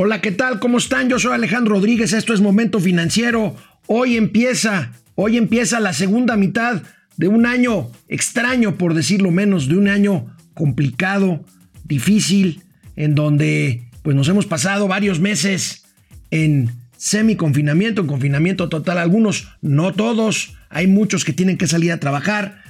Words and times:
Hola, 0.00 0.20
¿qué 0.20 0.30
tal? 0.30 0.60
¿Cómo 0.60 0.78
están? 0.78 1.08
Yo 1.08 1.18
soy 1.18 1.32
Alejandro 1.32 1.74
Rodríguez, 1.74 2.12
esto 2.12 2.32
es 2.32 2.40
Momento 2.40 2.78
Financiero. 2.78 3.56
Hoy 3.88 4.16
empieza, 4.16 4.92
hoy 5.16 5.36
empieza 5.36 5.80
la 5.80 5.92
segunda 5.92 6.36
mitad 6.36 6.82
de 7.16 7.26
un 7.26 7.46
año 7.46 7.90
extraño, 8.06 8.78
por 8.78 8.94
decirlo 8.94 9.32
menos, 9.32 9.66
de 9.66 9.76
un 9.76 9.88
año 9.88 10.36
complicado, 10.54 11.44
difícil, 11.82 12.62
en 12.94 13.16
donde 13.16 13.88
pues 14.04 14.14
nos 14.14 14.28
hemos 14.28 14.46
pasado 14.46 14.86
varios 14.86 15.18
meses 15.18 15.82
en 16.30 16.70
semi-confinamiento, 16.96 18.02
en 18.02 18.06
confinamiento 18.06 18.68
total, 18.68 18.98
algunos, 18.98 19.48
no 19.62 19.92
todos, 19.92 20.54
hay 20.70 20.86
muchos 20.86 21.24
que 21.24 21.32
tienen 21.32 21.58
que 21.58 21.66
salir 21.66 21.90
a 21.90 21.98
trabajar. 21.98 22.62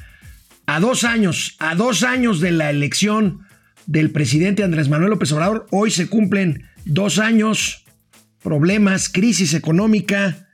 A 0.65 0.81
dos 0.81 1.05
años, 1.05 1.57
a 1.59 1.75
dos 1.75 2.05
años 2.05 2.41
de 2.41 2.53
la 2.53 2.71
elección 2.71 3.41
del 3.85 4.13
presidente 4.13 4.65
Andrés 4.65 4.89
Manuel 4.89 5.11
López 5.11 5.31
Obrador, 5.33 5.67
hoy 5.71 5.91
se 5.91 6.07
cumplen 6.07 6.65
dos 6.89 7.19
años, 7.19 7.85
problemas, 8.43 9.09
crisis 9.09 9.55
económica, 9.55 10.49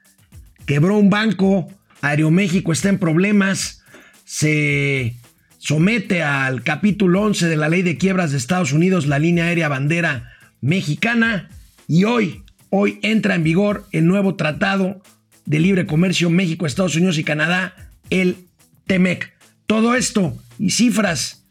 quebró 0.66 0.98
un 0.98 1.09
banco, 1.09 1.69
Aeroméxico 2.02 2.73
está 2.73 2.91
en 2.91 2.98
problemas, 2.98 3.83
se 4.25 5.16
somete 5.59 6.23
al 6.23 6.62
capítulo 6.62 7.23
11 7.23 7.47
de 7.47 7.56
la 7.56 7.69
ley 7.69 7.83
de 7.83 7.97
quiebras 7.97 8.33
de 8.33 8.37
Estados 8.37 8.73
Unidos 8.73 9.06
la 9.06 9.19
línea 9.19 9.47
aérea 9.47 9.69
bandera 9.69 10.33
mexicana 10.61 11.48
y 11.89 12.05
hoy, 12.05 12.42
hoy 12.69 12.98
entra 13.03 13.37
en 13.37 13.45
vigor 13.45 13.87
el 13.92 14.06
nuevo 14.06 14.34
tratado 14.34 15.03
de 15.47 15.61
libre 15.61 15.87
comercio 15.87 16.30
México, 16.30 16.66
Estados 16.66 16.97
Unidos 16.97 17.16
y 17.16 17.25
Canadá, 17.25 17.91
el 18.11 18.48
TEMEC. 18.87 19.33
Todo 19.66 19.95
esto 19.95 20.37
y 20.59 20.70
cifras, 20.70 21.47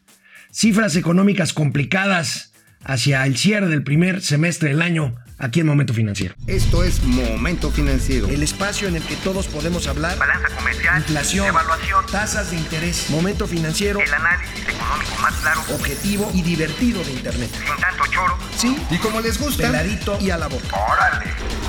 cifras 0.51 0.95
económicas 0.95 1.53
complicadas 1.53 2.52
hacia 2.83 3.25
el 3.25 3.37
cierre 3.37 3.67
del 3.67 3.83
primer 3.83 4.21
semestre 4.21 4.69
del 4.69 4.81
año 4.81 5.15
aquí 5.37 5.59
en 5.59 5.67
Momento 5.67 5.93
Financiero. 5.93 6.35
Esto 6.47 6.83
es 6.83 7.03
Momento 7.03 7.71
Financiero. 7.71 8.27
El 8.27 8.43
espacio 8.43 8.87
en 8.87 8.95
el 8.95 9.03
que 9.03 9.15
todos 9.17 9.47
podemos 9.47 9.87
hablar. 9.87 10.17
Balanza 10.17 10.49
comercial. 10.55 10.99
Inflación. 10.99 11.47
Evaluación. 11.47 12.05
Tasas 12.11 12.51
de 12.51 12.57
interés. 12.57 13.09
Momento 13.09 13.47
Financiero. 13.47 13.99
El 13.99 14.13
análisis 14.13 14.63
económico 14.63 15.21
más 15.21 15.33
claro. 15.35 15.61
Objetivo 15.73 16.31
y 16.33 16.41
divertido 16.41 17.03
de 17.03 17.11
Internet. 17.11 17.49
Sin 17.51 17.81
tanto 17.81 18.03
choro. 18.11 18.37
Sí. 18.55 18.77
Y 18.89 18.97
como 18.97 19.21
les 19.21 19.39
gusta. 19.39 19.63
Peladito 19.63 20.17
y 20.21 20.29
a 20.29 20.37
la 20.37 20.47
boca. 20.47 20.67
Órale. 20.71 21.25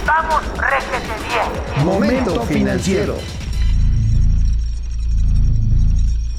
Vamos, 0.07 0.43
réjete 0.59 1.15
bien. 1.29 1.85
Momento 1.85 2.43
Financiero. 2.47 3.19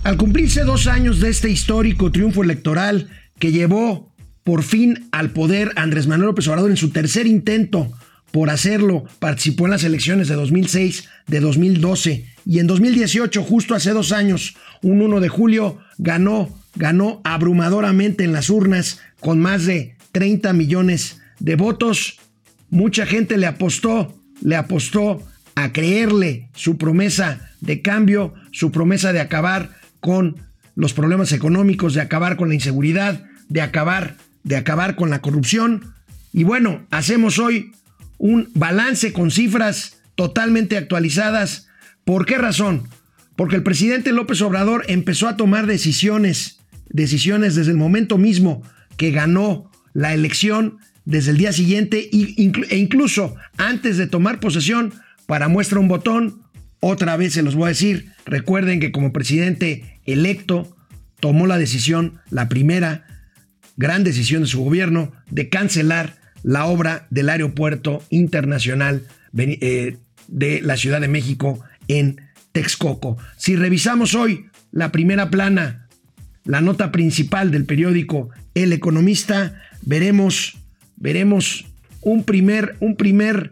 Al 0.03 0.17
cumplirse 0.17 0.63
dos 0.63 0.85
años 0.85 1.19
de 1.19 1.31
este 1.31 1.49
histórico 1.49 2.11
triunfo 2.11 2.43
electoral 2.43 3.09
que 3.39 3.51
llevó 3.51 4.14
por 4.45 4.61
fin 4.61 5.07
al 5.11 5.31
poder 5.31 5.71
Andrés 5.75 6.05
Manuel 6.05 6.27
López 6.27 6.47
Obrador 6.47 6.69
en 6.69 6.77
su 6.77 6.91
tercer 6.91 7.25
intento 7.25 7.91
por 8.31 8.51
hacerlo. 8.51 9.03
Participó 9.17 9.65
en 9.65 9.71
las 9.71 9.83
elecciones 9.83 10.27
de 10.27 10.35
2006, 10.35 11.09
de 11.25 11.39
2012 11.39 12.25
y 12.45 12.59
en 12.59 12.67
2018, 12.67 13.41
justo 13.41 13.73
hace 13.73 13.89
dos 13.89 14.11
años, 14.11 14.55
un 14.83 15.01
1 15.01 15.19
de 15.19 15.29
julio, 15.29 15.79
ganó, 15.97 16.55
ganó 16.75 17.21
abrumadoramente 17.23 18.23
en 18.23 18.33
las 18.33 18.51
urnas 18.51 18.99
con 19.19 19.39
más 19.39 19.65
de 19.65 19.95
30 20.11 20.53
millones 20.53 21.19
de 21.39 21.55
votos. 21.55 22.19
Mucha 22.69 23.07
gente 23.07 23.37
le 23.37 23.47
apostó, 23.47 24.15
le 24.41 24.57
apostó 24.57 25.23
a 25.55 25.73
creerle 25.73 26.49
su 26.53 26.77
promesa 26.77 27.49
de 27.61 27.81
cambio, 27.81 28.35
su 28.51 28.71
promesa 28.71 29.11
de 29.11 29.21
acabar 29.21 29.71
con 30.01 30.35
los 30.75 30.93
problemas 30.93 31.31
económicos, 31.31 31.95
de 31.95 32.01
acabar 32.01 32.35
con 32.35 32.49
la 32.49 32.55
inseguridad, 32.55 33.23
de 33.49 33.61
acabar 33.61 34.17
de 34.45 34.55
acabar 34.55 34.95
con 34.95 35.09
la 35.09 35.21
corrupción. 35.21 35.93
Y 36.31 36.45
bueno, 36.45 36.85
hacemos 36.91 37.39
hoy 37.39 37.73
un 38.17 38.49
balance 38.53 39.11
con 39.11 39.31
cifras 39.31 39.97
totalmente 40.15 40.77
actualizadas. 40.77 41.67
¿Por 42.05 42.25
qué 42.25 42.37
razón? 42.37 42.87
Porque 43.35 43.57
el 43.57 43.63
presidente 43.63 44.13
López 44.13 44.41
Obrador 44.41 44.85
empezó 44.87 45.27
a 45.27 45.35
tomar 45.35 45.65
decisiones, 45.65 46.59
decisiones 46.89 47.55
desde 47.55 47.71
el 47.71 47.77
momento 47.77 48.17
mismo 48.17 48.63
que 48.95 49.11
ganó 49.11 49.69
la 49.93 50.13
elección, 50.13 50.77
desde 51.03 51.31
el 51.31 51.37
día 51.37 51.51
siguiente 51.51 52.09
e 52.11 52.77
incluso 52.77 53.35
antes 53.57 53.97
de 53.97 54.07
tomar 54.07 54.39
posesión, 54.39 54.93
para 55.25 55.47
muestra 55.47 55.79
un 55.79 55.87
botón, 55.87 56.43
otra 56.79 57.17
vez 57.17 57.33
se 57.33 57.41
los 57.41 57.55
voy 57.55 57.65
a 57.65 57.69
decir, 57.69 58.11
recuerden 58.25 58.79
que 58.79 58.91
como 58.91 59.11
presidente 59.11 59.99
electo 60.05 60.75
tomó 61.19 61.47
la 61.47 61.57
decisión, 61.57 62.19
la 62.29 62.47
primera, 62.47 63.04
gran 63.77 64.03
decisión 64.03 64.43
de 64.43 64.47
su 64.47 64.63
gobierno 64.63 65.11
de 65.29 65.49
cancelar 65.49 66.17
la 66.43 66.65
obra 66.65 67.07
del 67.09 67.29
aeropuerto 67.29 68.03
internacional 68.09 69.03
eh, 69.37 69.97
de 70.27 70.61
la 70.61 70.77
Ciudad 70.77 71.01
de 71.01 71.07
México 71.07 71.61
en 71.87 72.21
Texcoco. 72.51 73.17
Si 73.37 73.55
revisamos 73.55 74.15
hoy 74.15 74.45
la 74.71 74.91
primera 74.91 75.29
plana, 75.29 75.87
la 76.45 76.61
nota 76.61 76.91
principal 76.91 77.51
del 77.51 77.65
periódico 77.65 78.29
El 78.53 78.73
Economista, 78.73 79.61
veremos, 79.81 80.57
veremos 80.95 81.65
un 82.01 82.23
primer, 82.23 82.75
un 82.79 82.95
primer 82.95 83.51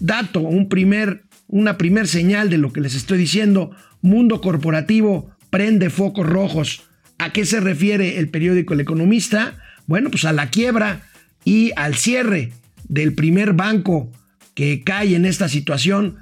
dato, 0.00 0.40
un 0.40 0.68
primer, 0.68 1.24
una 1.48 1.76
primer 1.76 2.08
señal 2.08 2.48
de 2.50 2.58
lo 2.58 2.72
que 2.72 2.80
les 2.80 2.94
estoy 2.94 3.18
diciendo. 3.18 3.70
Mundo 4.00 4.40
corporativo 4.40 5.30
prende 5.50 5.90
focos 5.90 6.26
rojos 6.26 6.84
¿A 7.22 7.32
qué 7.32 7.46
se 7.46 7.60
refiere 7.60 8.18
el 8.18 8.28
periódico 8.30 8.74
El 8.74 8.80
Economista? 8.80 9.56
Bueno, 9.86 10.10
pues 10.10 10.24
a 10.24 10.32
la 10.32 10.50
quiebra 10.50 11.02
y 11.44 11.70
al 11.76 11.94
cierre 11.94 12.52
del 12.88 13.14
primer 13.14 13.52
banco 13.52 14.10
que 14.54 14.82
cae 14.82 15.14
en 15.14 15.24
esta 15.24 15.48
situación, 15.48 16.16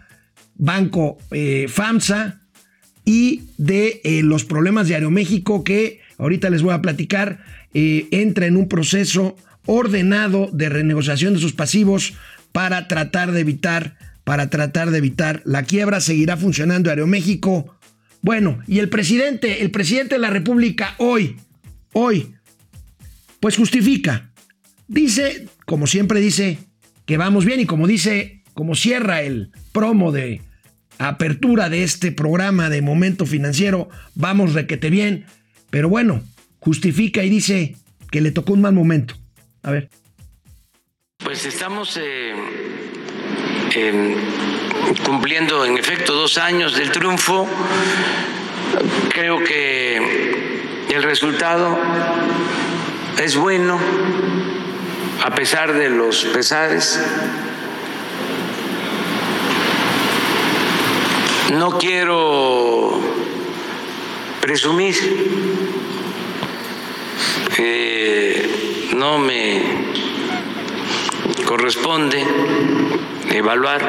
Banco 0.57 1.17
eh, 1.31 1.69
FAMSA, 1.71 2.43
y 3.07 3.45
de 3.57 4.03
eh, 4.05 4.23
los 4.23 4.45
problemas 4.45 4.89
de 4.89 4.95
Aeroméxico 4.97 5.65
que 5.65 6.01
ahorita 6.19 6.51
les 6.51 6.61
voy 6.61 6.75
a 6.75 6.83
platicar, 6.83 7.47
eh, 7.73 8.07
entra 8.11 8.45
en 8.45 8.59
un 8.59 8.69
proceso 8.69 9.37
ordenado 9.65 10.51
de 10.53 10.69
renegociación 10.69 11.33
de 11.33 11.41
sus 11.41 11.55
pasivos 11.55 12.13
para 12.53 12.89
tratar 12.89 13.33
de 13.33 13.41
evitar, 13.41 13.97
para 14.25 14.51
tratar 14.51 14.91
de 14.91 14.99
evitar 14.99 15.41
la 15.47 15.63
quiebra. 15.63 16.03
Seguirá 16.03 16.37
funcionando 16.37 16.91
Aeroméxico 16.91 17.80
bueno, 18.23 18.61
y 18.67 18.79
el 18.79 18.89
presidente, 18.89 19.63
el 19.63 19.71
presidente 19.71 20.17
de 20.17 20.21
la 20.21 20.31
República 20.31 20.95
hoy, 20.99 21.37
hoy, 21.93 22.35
pues 23.41 23.57
justifica. 23.57 24.31
Dice, 24.89 25.47
como 25.67 25.87
siempre 25.87 26.21
dice, 26.21 26.59
que 27.07 27.17
vamos 27.17 27.45
bien 27.45 27.61
y 27.61 27.67
como 27.67 27.87
dice, 27.87 28.43
como 28.55 28.75
cierra 28.75 29.23
el 29.23 29.51
promo 29.73 30.13
de 30.13 30.43
apertura 30.99 31.71
de 31.71 31.83
este 31.83 32.13
programa 32.13 32.69
de 32.69 32.83
momento 32.83 33.25
financiero, 33.25 33.89
vamos 34.15 34.53
requete 34.53 34.91
bien, 34.91 35.25
pero 35.71 35.89
bueno, 35.89 36.23
justifica 36.59 37.25
y 37.25 37.31
dice 37.31 37.77
que 38.11 38.21
le 38.21 38.33
tocó 38.33 38.53
un 38.53 38.61
mal 38.61 38.75
momento. 38.75 39.15
A 39.63 39.71
ver. 39.71 39.89
Pues 41.25 41.47
estamos 41.47 41.99
eh, 42.01 42.35
cumpliendo 45.05 45.65
en 45.65 45.79
efecto 45.79 46.13
dos 46.13 46.39
años 46.39 46.77
del 46.77 46.91
triunfo. 46.91 47.49
Creo 49.09 49.39
que 49.43 50.87
el 50.89 51.03
resultado 51.03 51.79
es 53.19 53.37
bueno 53.37 53.79
a 55.23 55.35
pesar 55.35 55.73
de 55.73 55.91
los 55.91 56.25
pesares. 56.25 57.01
No 61.53 61.79
quiero 61.79 63.01
presumir, 64.41 64.95
que 67.55 68.91
no 68.97 69.19
me 69.19 69.63
corresponde 71.45 72.25
evaluar. 73.31 73.81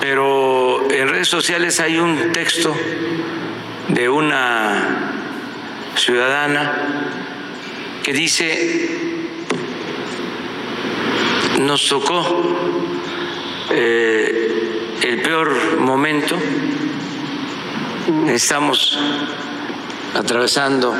Pero 0.00 0.90
en 0.90 1.08
redes 1.08 1.28
sociales 1.28 1.80
hay 1.80 1.98
un 1.98 2.32
texto 2.32 2.74
de 3.88 4.08
una 4.08 5.12
ciudadana 5.96 7.10
que 8.02 8.12
dice, 8.12 8.88
nos 11.60 11.88
tocó 11.88 12.44
eh, 13.70 14.98
el 15.02 15.22
peor 15.22 15.78
momento, 15.78 16.36
estamos 18.28 18.98
atravesando 20.14 20.94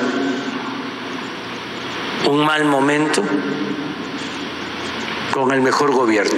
un 2.27 2.45
mal 2.45 2.65
momento 2.65 3.23
con 5.35 5.53
el 5.53 5.63
mejor 5.63 5.93
gobierno. 5.93 6.31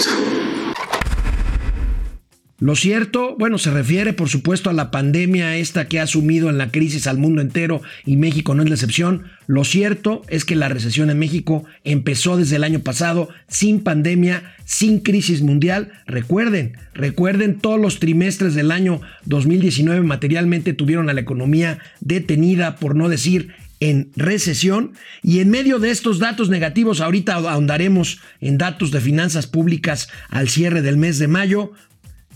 Lo 2.58 2.74
cierto, 2.74 3.36
bueno, 3.38 3.58
se 3.58 3.70
refiere 3.70 4.14
por 4.14 4.30
supuesto 4.30 4.70
a 4.70 4.72
la 4.72 4.90
pandemia 4.90 5.58
esta 5.58 5.86
que 5.86 6.00
ha 6.00 6.06
sumido 6.06 6.48
en 6.48 6.56
la 6.56 6.70
crisis 6.70 7.06
al 7.06 7.18
mundo 7.18 7.42
entero 7.42 7.82
y 8.06 8.16
México 8.16 8.54
no 8.54 8.62
es 8.62 8.70
la 8.70 8.76
excepción. 8.76 9.24
Lo 9.46 9.64
cierto 9.64 10.22
es 10.28 10.46
que 10.46 10.56
la 10.56 10.70
recesión 10.70 11.10
en 11.10 11.18
México 11.18 11.64
empezó 11.84 12.38
desde 12.38 12.56
el 12.56 12.64
año 12.64 12.80
pasado 12.80 13.28
sin 13.48 13.80
pandemia, 13.80 14.54
sin 14.64 15.00
crisis 15.00 15.42
mundial. 15.42 15.92
Recuerden, 16.06 16.78
recuerden 16.94 17.58
todos 17.58 17.78
los 17.78 18.00
trimestres 18.00 18.54
del 18.54 18.70
año 18.70 19.02
2019 19.26 20.00
materialmente 20.00 20.72
tuvieron 20.72 21.10
a 21.10 21.12
la 21.12 21.20
economía 21.20 21.80
detenida, 22.00 22.76
por 22.76 22.96
no 22.96 23.10
decir 23.10 23.50
en 23.80 24.10
recesión 24.16 24.92
y 25.22 25.40
en 25.40 25.50
medio 25.50 25.78
de 25.78 25.90
estos 25.90 26.18
datos 26.18 26.48
negativos, 26.48 27.00
ahorita 27.00 27.34
ahondaremos 27.34 28.20
en 28.40 28.58
datos 28.58 28.90
de 28.90 29.00
finanzas 29.00 29.46
públicas 29.46 30.08
al 30.28 30.48
cierre 30.48 30.82
del 30.82 30.96
mes 30.96 31.18
de 31.18 31.28
mayo, 31.28 31.72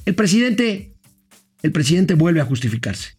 el 0.07 0.15
presidente, 0.15 0.95
el 1.63 1.73
presidente 1.73 2.15
vuelve 2.15 2.41
a 2.41 2.45
justificarse. 2.45 3.17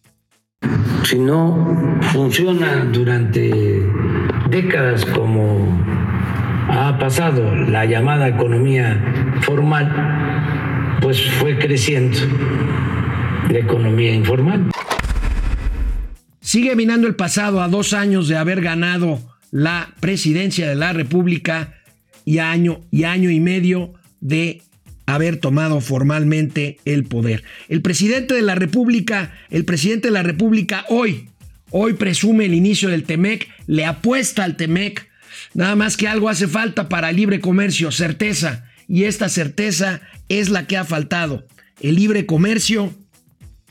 Si 1.04 1.18
no 1.18 1.98
funciona 2.12 2.84
durante 2.84 3.84
décadas 4.50 5.04
como 5.04 5.84
ha 6.68 6.96
pasado 6.98 7.54
la 7.54 7.84
llamada 7.84 8.28
economía 8.28 9.38
formal, 9.40 10.98
pues 11.00 11.20
fue 11.32 11.58
creciendo 11.58 12.18
la 13.50 13.58
economía 13.58 14.14
informal. 14.14 14.70
Sigue 16.42 16.74
minando 16.74 17.06
el 17.06 17.14
pasado 17.14 17.62
a 17.62 17.68
dos 17.68 17.92
años 17.92 18.26
de 18.26 18.36
haber 18.36 18.60
ganado 18.60 19.22
la 19.52 19.94
presidencia 20.00 20.68
de 20.68 20.74
la 20.74 20.92
República 20.92 21.74
y 22.24 22.38
año 22.38 22.80
y 22.90 23.04
año 23.04 23.30
y 23.30 23.38
medio 23.38 23.94
de 24.20 24.60
haber 25.06 25.36
tomado 25.36 25.80
formalmente 25.80 26.78
el 26.84 27.04
poder. 27.04 27.44
El 27.68 27.80
presidente 27.80 28.34
de 28.34 28.42
la 28.42 28.56
República, 28.56 29.32
el 29.50 29.64
presidente 29.64 30.08
de 30.08 30.14
la 30.14 30.24
República 30.24 30.84
hoy, 30.88 31.28
hoy 31.70 31.92
presume 31.92 32.46
el 32.46 32.54
inicio 32.54 32.88
del 32.88 33.04
TEMEC, 33.04 33.48
le 33.68 33.84
apuesta 33.84 34.42
al 34.42 34.56
TEMEC, 34.56 35.08
nada 35.54 35.76
más 35.76 35.96
que 35.96 36.08
algo 36.08 36.28
hace 36.28 36.48
falta 36.48 36.88
para 36.88 37.10
el 37.10 37.16
libre 37.16 37.38
comercio, 37.38 37.92
certeza, 37.92 38.68
y 38.88 39.04
esta 39.04 39.28
certeza 39.28 40.00
es 40.28 40.48
la 40.48 40.66
que 40.66 40.76
ha 40.76 40.84
faltado. 40.84 41.46
El 41.80 41.94
libre 41.94 42.26
comercio, 42.26 42.92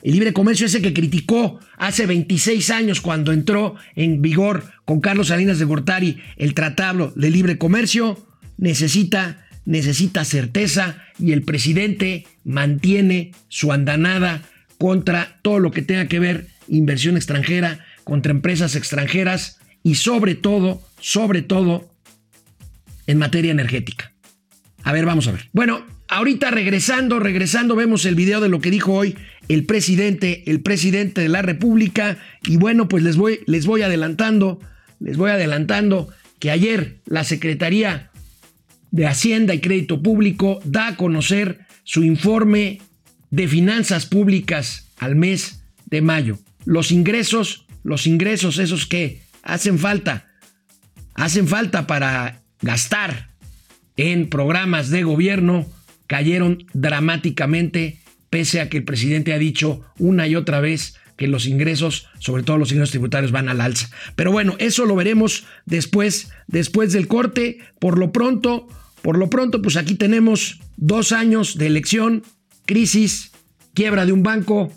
el 0.03 0.13
libre 0.13 0.33
comercio 0.33 0.65
ese 0.65 0.81
que 0.81 0.93
criticó 0.93 1.59
hace 1.77 2.05
26 2.05 2.69
años 2.71 3.01
cuando 3.01 3.31
entró 3.31 3.75
en 3.95 4.21
vigor 4.21 4.63
con 4.85 5.01
Carlos 5.01 5.27
Salinas 5.27 5.59
de 5.59 5.65
Gortari 5.65 6.17
el 6.37 6.53
tratado 6.53 7.13
de 7.15 7.29
libre 7.29 7.57
comercio, 7.57 8.25
necesita 8.57 9.47
necesita 9.65 10.25
certeza 10.25 11.03
y 11.19 11.31
el 11.31 11.43
presidente 11.43 12.25
mantiene 12.43 13.31
su 13.47 13.71
andanada 13.71 14.43
contra 14.77 15.39
todo 15.41 15.59
lo 15.59 15.71
que 15.71 15.81
tenga 15.81 16.07
que 16.07 16.19
ver 16.19 16.47
inversión 16.67 17.15
extranjera, 17.15 17.85
contra 18.03 18.31
empresas 18.31 18.75
extranjeras 18.75 19.59
y 19.83 19.95
sobre 19.95 20.35
todo, 20.35 20.81
sobre 20.99 21.41
todo 21.41 21.93
en 23.07 23.17
materia 23.17 23.51
energética. 23.51 24.13
A 24.83 24.93
ver, 24.93 25.05
vamos 25.05 25.27
a 25.27 25.31
ver. 25.31 25.49
Bueno, 25.53 25.85
ahorita 26.07 26.49
regresando, 26.49 27.19
regresando, 27.19 27.75
vemos 27.75 28.05
el 28.05 28.15
video 28.15 28.41
de 28.41 28.49
lo 28.49 28.61
que 28.61 28.71
dijo 28.71 28.93
hoy 28.93 29.15
el 29.53 29.65
presidente, 29.65 30.43
el 30.49 30.61
presidente 30.61 31.19
de 31.19 31.27
la 31.27 31.41
República. 31.41 32.17
Y 32.43 32.55
bueno, 32.55 32.87
pues 32.87 33.03
les 33.03 33.17
voy, 33.17 33.41
les 33.47 33.65
voy 33.65 33.81
adelantando, 33.81 34.61
les 35.01 35.17
voy 35.17 35.31
adelantando 35.31 36.07
que 36.39 36.51
ayer 36.51 37.01
la 37.05 37.25
Secretaría 37.25 38.11
de 38.91 39.07
Hacienda 39.07 39.53
y 39.53 39.59
Crédito 39.59 40.01
Público 40.01 40.61
da 40.63 40.87
a 40.87 40.95
conocer 40.95 41.59
su 41.83 42.05
informe 42.05 42.79
de 43.29 43.47
finanzas 43.49 44.05
públicas 44.05 44.89
al 44.97 45.17
mes 45.17 45.63
de 45.85 46.01
mayo. 46.01 46.39
Los 46.63 46.93
ingresos, 46.93 47.65
los 47.83 48.07
ingresos 48.07 48.57
esos 48.57 48.85
que 48.85 49.21
hacen 49.43 49.79
falta, 49.79 50.27
hacen 51.13 51.47
falta 51.47 51.87
para 51.87 52.41
gastar 52.61 53.31
en 53.97 54.29
programas 54.29 54.89
de 54.91 55.03
gobierno, 55.03 55.65
cayeron 56.07 56.65
dramáticamente, 56.73 58.00
pese 58.31 58.61
a 58.61 58.69
que 58.69 58.77
el 58.77 58.83
presidente 58.83 59.33
ha 59.33 59.37
dicho 59.37 59.81
una 59.99 60.27
y 60.27 60.35
otra 60.35 60.59
vez 60.61 60.95
que 61.17 61.27
los 61.27 61.45
ingresos, 61.45 62.07
sobre 62.17 62.41
todo 62.41 62.57
los 62.57 62.71
ingresos 62.71 62.91
tributarios, 62.91 63.31
van 63.31 63.49
al 63.49 63.61
alza. 63.61 63.91
Pero 64.15 64.31
bueno, 64.31 64.55
eso 64.57 64.85
lo 64.85 64.95
veremos 64.95 65.45
después, 65.67 66.31
después 66.47 66.93
del 66.93 67.07
corte. 67.07 67.59
Por 67.77 67.99
lo 67.99 68.11
pronto, 68.11 68.67
por 69.03 69.19
lo 69.19 69.29
pronto, 69.29 69.61
pues 69.61 69.77
aquí 69.77 69.93
tenemos 69.93 70.59
dos 70.77 71.11
años 71.11 71.59
de 71.59 71.67
elección, 71.67 72.23
crisis, 72.65 73.33
quiebra 73.75 74.07
de 74.07 74.13
un 74.13 74.23
banco, 74.23 74.71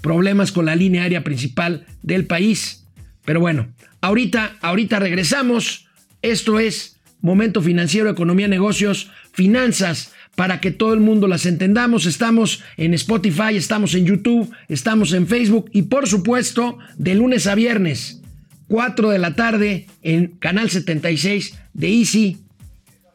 problemas 0.00 0.50
con 0.50 0.64
la 0.64 0.74
línea 0.74 1.02
aérea 1.02 1.22
principal 1.22 1.86
del 2.02 2.26
país. 2.26 2.86
Pero 3.24 3.38
bueno, 3.38 3.68
ahorita, 4.00 4.56
ahorita 4.62 4.98
regresamos. 4.98 5.86
Esto 6.22 6.58
es 6.58 6.98
Momento 7.24 7.62
Financiero, 7.62 8.10
Economía, 8.10 8.48
Negocios, 8.48 9.10
Finanzas, 9.32 10.12
para 10.36 10.60
que 10.60 10.70
todo 10.70 10.92
el 10.92 11.00
mundo 11.00 11.26
las 11.26 11.46
entendamos. 11.46 12.04
Estamos 12.04 12.62
en 12.76 12.92
Spotify, 12.92 13.56
estamos 13.56 13.94
en 13.94 14.04
YouTube, 14.04 14.54
estamos 14.68 15.14
en 15.14 15.26
Facebook 15.26 15.70
y 15.72 15.82
por 15.82 16.06
supuesto, 16.06 16.76
de 16.98 17.14
lunes 17.14 17.46
a 17.46 17.54
viernes, 17.54 18.20
4 18.68 19.08
de 19.08 19.18
la 19.18 19.34
tarde 19.34 19.86
en 20.02 20.36
Canal 20.38 20.68
76 20.68 21.58
de 21.72 21.88
Easy 21.88 22.38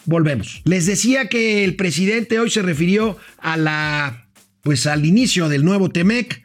volvemos. 0.05 0.63
Les 0.65 0.87
decía 0.87 1.27
que 1.27 1.63
el 1.63 1.75
presidente 1.75 2.39
hoy 2.39 2.49
se 2.49 2.63
refirió 2.63 3.15
a 3.37 3.57
la, 3.57 4.25
pues 4.63 4.87
al 4.87 5.05
inicio 5.05 5.49
del 5.49 5.63
nuevo 5.63 5.89
TEMEC, 5.89 6.41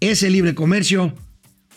ese 0.00 0.28
libre 0.28 0.54
comercio. 0.54 1.14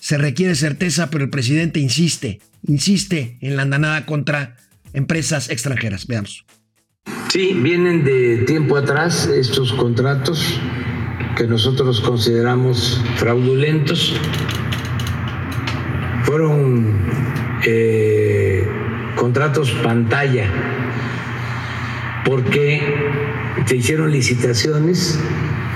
Se 0.02 0.18
requiere 0.18 0.56
certeza, 0.56 1.10
pero 1.10 1.24
el 1.24 1.30
presidente 1.30 1.80
insiste, 1.80 2.42
insiste 2.68 3.38
en 3.40 3.56
la 3.56 3.62
andanada 3.62 4.06
contra 4.06 4.58
empresas 4.94 5.50
extranjeras. 5.50 6.08
Veamos. 6.08 6.46
Sí, 7.30 7.54
vienen 7.54 8.04
de 8.04 8.40
tiempo 8.46 8.76
atrás 8.76 9.28
estos 9.28 9.72
contratos 9.74 10.60
que 11.38 11.48
nosotros 11.48 12.02
consideramos 12.02 13.02
fraudulentos. 13.16 14.14
Fueron 16.24 16.98
eh, 17.66 18.68
contratos 19.16 19.72
pantalla 19.84 20.50
porque 22.26 22.82
se 23.66 23.76
hicieron 23.78 24.12
licitaciones, 24.12 25.20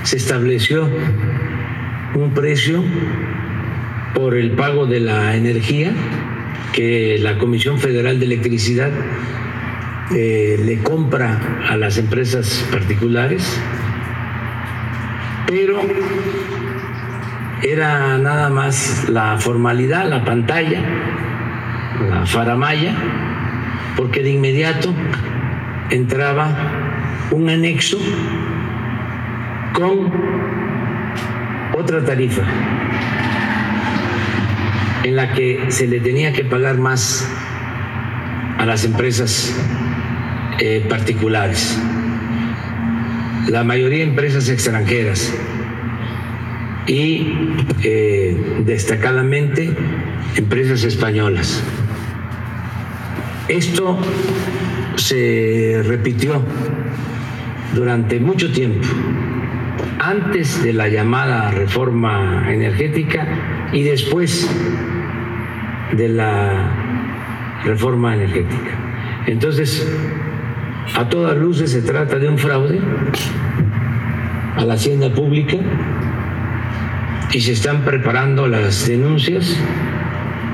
se 0.04 0.16
estableció 0.16 0.88
un 2.14 2.32
precio 2.34 2.82
por 4.14 4.34
el 4.34 4.52
pago 4.52 4.86
de 4.86 5.00
la 5.00 5.36
energía 5.36 5.92
que 6.76 7.16
la 7.18 7.38
Comisión 7.38 7.78
Federal 7.78 8.20
de 8.20 8.26
Electricidad 8.26 8.90
eh, 10.14 10.60
le 10.62 10.82
compra 10.82 11.40
a 11.70 11.76
las 11.78 11.96
empresas 11.96 12.62
particulares, 12.70 13.58
pero 15.46 15.80
era 17.62 18.18
nada 18.18 18.50
más 18.50 19.08
la 19.08 19.38
formalidad, 19.38 20.06
la 20.06 20.22
pantalla, 20.22 20.82
la 22.10 22.26
faramaya, 22.26 22.94
porque 23.96 24.22
de 24.22 24.32
inmediato 24.32 24.92
entraba 25.88 26.54
un 27.30 27.48
anexo 27.48 27.98
con 29.72 30.12
otra 31.72 32.04
tarifa 32.04 32.42
en 35.06 35.14
la 35.14 35.32
que 35.32 35.66
se 35.68 35.86
le 35.86 36.00
tenía 36.00 36.32
que 36.32 36.44
pagar 36.44 36.78
más 36.78 37.24
a 38.58 38.66
las 38.66 38.84
empresas 38.84 39.54
eh, 40.58 40.84
particulares, 40.88 41.78
la 43.48 43.62
mayoría 43.62 44.02
empresas 44.02 44.48
extranjeras 44.48 45.32
y 46.88 47.34
eh, 47.84 48.36
destacadamente 48.64 49.70
empresas 50.34 50.82
españolas. 50.82 51.62
Esto 53.46 53.96
se 54.96 55.82
repitió 55.84 56.42
durante 57.76 58.18
mucho 58.18 58.50
tiempo, 58.50 58.88
antes 60.00 60.64
de 60.64 60.72
la 60.72 60.88
llamada 60.88 61.52
reforma 61.52 62.52
energética 62.52 63.68
y 63.72 63.84
después 63.84 64.48
de 65.96 66.08
la 66.08 66.70
reforma 67.64 68.14
energética. 68.14 68.70
Entonces, 69.26 69.86
a 70.94 71.08
todas 71.08 71.36
luces 71.36 71.70
se 71.72 71.82
trata 71.82 72.18
de 72.18 72.28
un 72.28 72.38
fraude 72.38 72.80
a 74.56 74.64
la 74.64 74.74
hacienda 74.74 75.12
pública 75.12 75.56
y 77.32 77.40
se 77.40 77.52
están 77.52 77.84
preparando 77.84 78.46
las 78.46 78.86
denuncias 78.86 79.56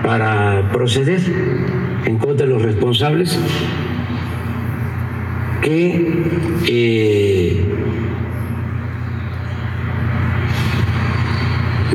para 0.02 0.70
proceder 0.72 1.20
en 2.04 2.18
contra 2.18 2.46
de 2.46 2.52
los 2.52 2.62
responsables 2.62 3.38
que 5.60 6.24
eh, 6.66 7.64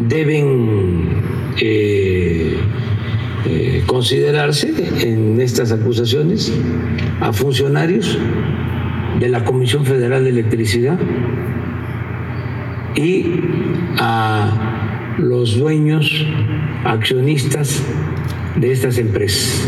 deben 0.01 1.09
eh, 1.59 2.46
eh, 3.49 3.83
considerarse 3.85 4.73
en 5.07 5.39
estas 5.39 5.71
acusaciones 5.71 6.51
a 7.21 7.31
funcionarios 7.31 8.17
de 9.19 9.29
la 9.29 9.45
Comisión 9.45 9.85
Federal 9.85 10.25
de 10.25 10.31
Electricidad 10.31 10.99
y 12.95 13.23
a 13.99 15.15
los 15.17 15.57
dueños 15.57 16.11
accionistas 16.83 17.81
de 18.57 18.71
estas 18.71 18.97
empresas. 18.97 19.65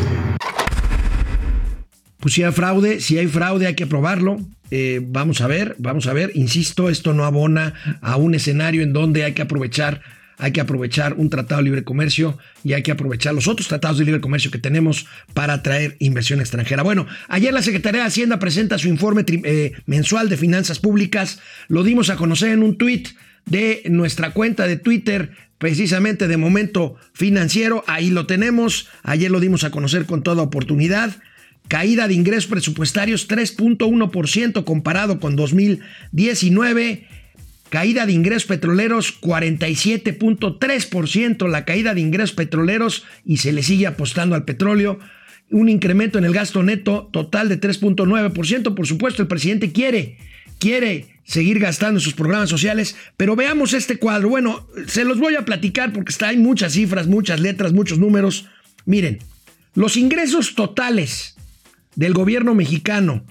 Pues 2.19 2.33
si 2.33 2.43
hay 2.43 2.51
fraude, 2.51 2.99
si 2.99 3.17
hay 3.17 3.27
fraude 3.27 3.67
hay 3.67 3.75
que 3.75 3.87
probarlo. 3.87 4.39
Eh, 4.71 4.99
vamos 5.01 5.41
a 5.41 5.47
ver, 5.47 5.75
vamos 5.79 6.07
a 6.07 6.13
ver. 6.13 6.31
Insisto, 6.35 6.89
esto 6.89 7.13
no 7.13 7.23
abona 7.23 7.73
a 8.01 8.17
un 8.17 8.35
escenario 8.35 8.83
en 8.83 8.91
donde 8.91 9.23
hay 9.23 9.31
que 9.31 9.41
aprovechar, 9.41 10.01
hay 10.39 10.53
que 10.53 10.61
aprovechar 10.61 11.13
un 11.15 11.29
tratado 11.29 11.59
de 11.59 11.65
libre 11.65 11.83
comercio 11.83 12.37
y 12.63 12.73
hay 12.73 12.81
que 12.81 12.91
aprovechar 12.91 13.35
los 13.35 13.47
otros 13.47 13.67
tratados 13.67 13.97
de 13.99 14.05
libre 14.05 14.21
comercio 14.21 14.49
que 14.49 14.57
tenemos 14.57 15.05
para 15.33 15.53
atraer 15.53 15.97
inversión 15.99 16.39
extranjera. 16.39 16.81
Bueno, 16.81 17.05
ayer 17.27 17.53
la 17.53 17.61
Secretaría 17.61 18.01
de 18.01 18.07
Hacienda 18.07 18.39
presenta 18.39 18.77
su 18.77 18.87
informe 18.87 19.25
eh, 19.27 19.73
mensual 19.85 20.29
de 20.29 20.37
finanzas 20.37 20.79
públicas. 20.79 21.41
Lo 21.67 21.83
dimos 21.83 22.09
a 22.09 22.15
conocer 22.15 22.51
en 22.51 22.63
un 22.63 22.77
tuit 22.77 23.09
de 23.45 23.83
nuestra 23.89 24.31
cuenta 24.31 24.65
de 24.65 24.77
Twitter, 24.77 25.31
precisamente 25.57 26.29
de 26.29 26.37
momento 26.37 26.95
financiero. 27.13 27.83
Ahí 27.85 28.09
lo 28.09 28.25
tenemos. 28.25 28.87
Ayer 29.03 29.29
lo 29.29 29.41
dimos 29.41 29.65
a 29.65 29.71
conocer 29.71 30.05
con 30.05 30.23
toda 30.23 30.41
oportunidad. 30.41 31.17
Caída 31.67 32.07
de 32.07 32.13
ingresos 32.13 32.47
presupuestarios 32.47 33.27
3.1% 33.27 34.63
comparado 34.63 35.19
con 35.19 35.35
2019. 35.35 37.07
Caída 37.69 38.05
de 38.05 38.13
ingresos 38.13 38.45
petroleros 38.45 39.19
47.3%. 39.21 41.47
La 41.47 41.65
caída 41.65 41.93
de 41.93 41.99
ingresos 42.01 42.35
petroleros 42.35 43.05
y 43.25 43.37
se 43.37 43.51
le 43.51 43.61
sigue 43.63 43.87
apostando 43.87 44.35
al 44.35 44.45
petróleo. 44.45 44.99
Un 45.51 45.67
incremento 45.69 46.17
en 46.17 46.25
el 46.25 46.33
gasto 46.33 46.63
neto 46.63 47.09
total 47.11 47.47
de 47.49 47.61
3.9%. 47.61 48.75
Por 48.75 48.87
supuesto, 48.87 49.21
el 49.21 49.27
presidente 49.27 49.71
quiere, 49.71 50.17
quiere 50.57 51.19
seguir 51.23 51.59
gastando 51.59 51.99
en 51.99 52.03
sus 52.03 52.15
programas 52.15 52.49
sociales, 52.49 52.95
pero 53.15 53.35
veamos 53.35 53.73
este 53.73 53.97
cuadro. 53.97 54.29
Bueno, 54.29 54.67
se 54.87 55.05
los 55.05 55.19
voy 55.19 55.35
a 55.35 55.45
platicar 55.45 55.93
porque 55.93 56.11
está, 56.11 56.29
hay 56.29 56.37
muchas 56.37 56.73
cifras, 56.73 57.05
muchas 57.05 57.39
letras, 57.39 57.71
muchos 57.71 57.99
números. 57.99 58.47
Miren, 58.85 59.19
los 59.75 59.95
ingresos 59.95 60.55
totales 60.55 61.35
del 61.95 62.13
gobierno 62.13 62.55
mexicano 62.55 63.23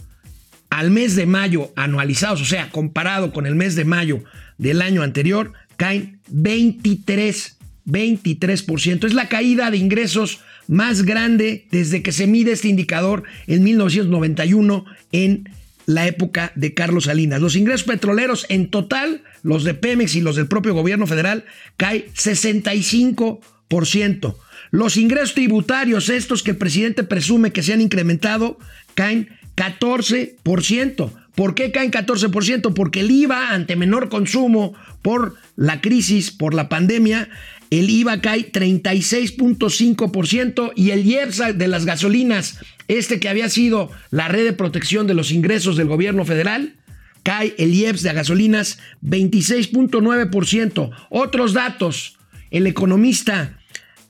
al 0.79 0.91
mes 0.93 1.17
de 1.17 1.27
mayo 1.27 1.73
anualizados, 1.75 2.41
o 2.41 2.45
sea, 2.45 2.71
comparado 2.71 3.33
con 3.33 3.47
el 3.47 3.57
mes 3.57 3.75
de 3.75 3.85
mayo 3.85 4.23
del 4.59 4.81
año 4.81 5.03
anterior, 5.03 5.53
caen 5.77 6.21
23, 6.29 7.57
23%. 7.85 9.05
Es 9.05 9.13
la 9.13 9.29
caída 9.29 9.73
de 9.73 9.77
ingresos 9.77 10.39
más 10.69 11.03
grande 11.03 11.67
desde 11.73 12.01
que 12.03 12.13
se 12.13 12.29
mide 12.29 12.53
este 12.53 12.69
indicador 12.69 13.25
en 13.49 13.65
1991 13.65 14.85
en 15.11 15.49
la 15.87 16.07
época 16.07 16.53
de 16.55 16.75
Carlos 16.75 17.07
Salinas. 17.07 17.41
Los 17.41 17.57
ingresos 17.57 17.83
petroleros 17.83 18.47
en 18.49 18.71
total, 18.71 19.25
los 19.43 19.65
de 19.65 19.75
Pemex 19.75 20.15
y 20.15 20.21
los 20.21 20.37
del 20.37 20.47
propio 20.47 20.75
gobierno 20.75 21.09
federal, 21.09 21.45
caen 21.77 22.05
65%. 22.15 24.37
Los 24.71 24.97
ingresos 24.97 25.35
tributarios, 25.35 26.09
estos 26.09 26.45
que 26.45 26.53
el 26.53 26.57
presidente 26.57 27.03
presume 27.03 27.51
que 27.51 27.65
se 27.65 27.73
han 27.73 27.81
incrementado, 27.81 28.61
caen 28.95 29.31
14%. 29.59 31.11
¿Por 31.35 31.55
qué 31.55 31.73
caen 31.73 31.91
14%? 31.91 32.75
Porque 32.75 33.01
el 33.01 33.11
IVA 33.11 33.53
ante 33.53 33.75
menor 33.77 34.09
consumo 34.09 34.75
por 35.03 35.35
la 35.57 35.81
crisis, 35.81 36.31
por 36.31 36.55
la 36.55 36.69
pandemia, 36.69 37.29
el 37.71 37.91
IVA 37.91 38.21
cae 38.21 38.53
36.5% 38.53 40.73
y 40.75 40.91
el 40.91 41.05
IEPS 41.05 41.59
de 41.59 41.69
las 41.69 41.85
gasolinas, 41.85 42.59
este 42.87 43.21
que 43.21 43.29
había 43.29 43.49
sido 43.49 43.91
la 44.11 44.29
red 44.29 44.45
de 44.45 44.53
protección 44.53 45.07
de 45.07 45.15
los 45.15 45.31
ingresos 45.33 45.77
del 45.77 45.89
gobierno 45.89 46.25
federal, 46.25 46.75
cae 47.23 47.55
el 47.59 47.75
IEPS 47.75 48.03
de 48.03 48.13
gasolinas 48.15 48.79
26.9%. 49.03 50.91
Otros 51.11 51.53
datos, 51.53 52.17
el 52.51 52.67
economista 52.67 53.59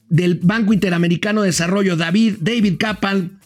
del 0.09 0.37
Banco 0.37 0.73
Interamericano 0.73 1.43
de 1.43 1.49
Desarrollo, 1.49 1.97
David, 1.97 2.37
David 2.40 2.76
Kaplan, 2.78 3.38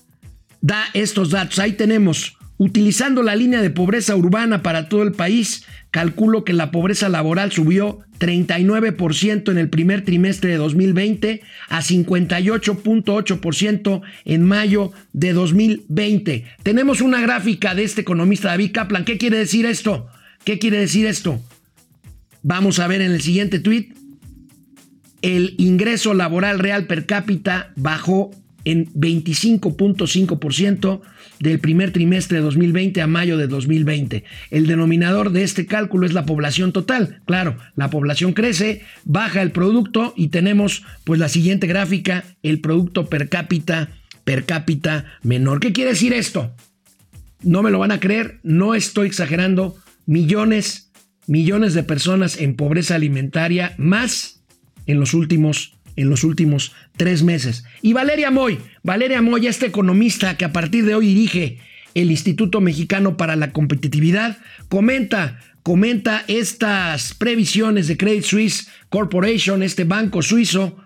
da 0.63 0.87
estos 0.95 1.29
datos. 1.29 1.59
Ahí 1.59 1.73
tenemos, 1.73 2.39
utilizando 2.57 3.23
la 3.23 3.37
línea 3.37 3.61
de 3.61 3.69
pobreza 3.69 4.17
urbana 4.17 4.63
para 4.63 4.89
todo 4.89 5.03
el 5.03 5.13
país, 5.13 5.67
calculo 5.91 6.45
que 6.45 6.55
la 6.55 6.71
pobreza 6.71 7.11
laboral 7.11 7.53
subió 7.53 7.99
39% 8.19 9.51
en 9.51 9.59
el 9.59 9.69
primer 9.69 10.03
trimestre 10.05 10.53
de 10.53 10.57
2020 10.57 11.43
a 11.69 11.83
58.8% 11.83 14.01
en 14.25 14.45
mayo 14.45 14.93
de 15.13 15.35
2020. 15.35 16.47
Tenemos 16.63 17.03
una 17.03 17.21
gráfica 17.21 17.75
de 17.75 17.85
este 17.85 18.01
economista 18.01 18.49
David 18.49 18.73
Kaplan. 18.73 19.05
¿Qué 19.05 19.19
quiere 19.19 19.37
decir 19.39 19.67
esto? 19.67 20.07
¿Qué 20.45 20.59
quiere 20.59 20.79
decir 20.79 21.05
esto? 21.07 21.43
Vamos 22.43 22.79
a 22.79 22.87
ver 22.87 23.03
en 23.03 23.13
el 23.13 23.21
siguiente 23.21 23.59
tweet 23.59 23.91
el 25.23 25.55
ingreso 25.59 26.15
laboral 26.15 26.59
real 26.59 26.87
per 26.87 27.07
cápita 27.07 27.73
bajó 27.77 28.33
en 28.65 28.87
25.5% 28.93 31.01
del 31.41 31.59
primer 31.59 31.91
trimestre 31.91 32.39
de 32.39 32.45
2020 32.45 33.03
a 33.03 33.07
mayo 33.07 33.37
de 33.37 33.49
2020. 33.49 34.25
El 34.51 34.67
denominador 34.67 35.33
de 35.33 35.43
este 35.43 35.67
cálculo 35.67 36.07
es 36.07 36.13
la 36.13 36.25
población 36.25 36.73
total. 36.73 37.21
Claro, 37.27 37.57
la 37.75 37.91
población 37.91 38.33
crece, 38.33 38.83
baja 39.05 39.43
el 39.43 39.51
producto 39.51 40.15
y 40.17 40.29
tenemos 40.29 40.85
pues 41.05 41.19
la 41.19 41.29
siguiente 41.29 41.67
gráfica, 41.67 42.25
el 42.43 42.61
producto 42.61 43.09
per 43.09 43.29
cápita 43.29 43.91
per 44.25 44.45
cápita 44.45 45.07
menor. 45.23 45.61
¿Qué 45.61 45.73
quiere 45.73 45.91
decir 45.91 46.13
esto? 46.13 46.55
No 47.43 47.63
me 47.63 47.71
lo 47.71 47.79
van 47.79 47.93
a 47.93 48.01
creer, 48.01 48.39
no 48.43 48.75
estoy 48.75 49.09
exagerando, 49.09 49.77
millones, 50.07 50.91
millones 51.27 51.75
de 51.75 51.83
personas 51.83 52.41
en 52.41 52.55
pobreza 52.55 52.95
alimentaria 52.95 53.75
más 53.79 54.43
en 54.87 55.01
los 55.01 55.15
últimos 55.15 55.75
en 55.97 56.09
los 56.09 56.25
últimos 56.25 56.73
tres 56.97 57.23
meses. 57.23 57.65
Y 57.83 57.93
Valeria 57.93 58.31
Moy, 58.31 58.59
Valeria 58.83 59.23
Moy, 59.23 59.47
este 59.47 59.67
economista 59.67 60.37
que 60.37 60.45
a 60.45 60.53
partir 60.53 60.85
de 60.85 60.95
hoy 60.95 61.07
dirige 61.07 61.59
el 61.95 62.11
Instituto 62.11 62.61
Mexicano 62.61 63.17
para 63.17 63.37
la 63.37 63.53
Competitividad, 63.53 64.39
comenta, 64.69 65.41
comenta 65.63 66.25
estas 66.29 67.15
previsiones 67.15 67.89
de 67.89 67.97
Credit 67.97 68.25
Suisse 68.25 68.69
Corporation, 68.89 69.63
este 69.63 69.85
banco 69.85 70.23
suizo, 70.23 70.77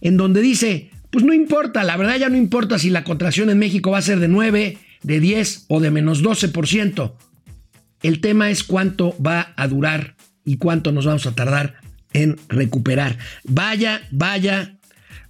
en 0.00 0.16
donde 0.16 0.40
dice, 0.40 0.90
pues 1.10 1.24
no 1.24 1.32
importa, 1.32 1.84
la 1.84 1.96
verdad 1.96 2.16
ya 2.16 2.28
no 2.28 2.36
importa 2.36 2.78
si 2.78 2.90
la 2.90 3.04
contracción 3.04 3.50
en 3.50 3.58
México 3.58 3.90
va 3.90 3.98
a 3.98 4.02
ser 4.02 4.18
de 4.18 4.28
9, 4.28 4.78
de 5.02 5.20
10 5.20 5.66
o 5.68 5.80
de 5.80 5.90
menos 5.90 6.22
12%. 6.22 7.12
El 8.02 8.20
tema 8.20 8.50
es 8.50 8.64
cuánto 8.64 9.14
va 9.24 9.52
a 9.56 9.68
durar 9.68 10.16
y 10.44 10.56
cuánto 10.56 10.90
nos 10.90 11.06
vamos 11.06 11.26
a 11.26 11.34
tardar 11.34 11.74
en 12.12 12.36
recuperar. 12.48 13.18
Vaya, 13.44 14.02
vaya, 14.10 14.76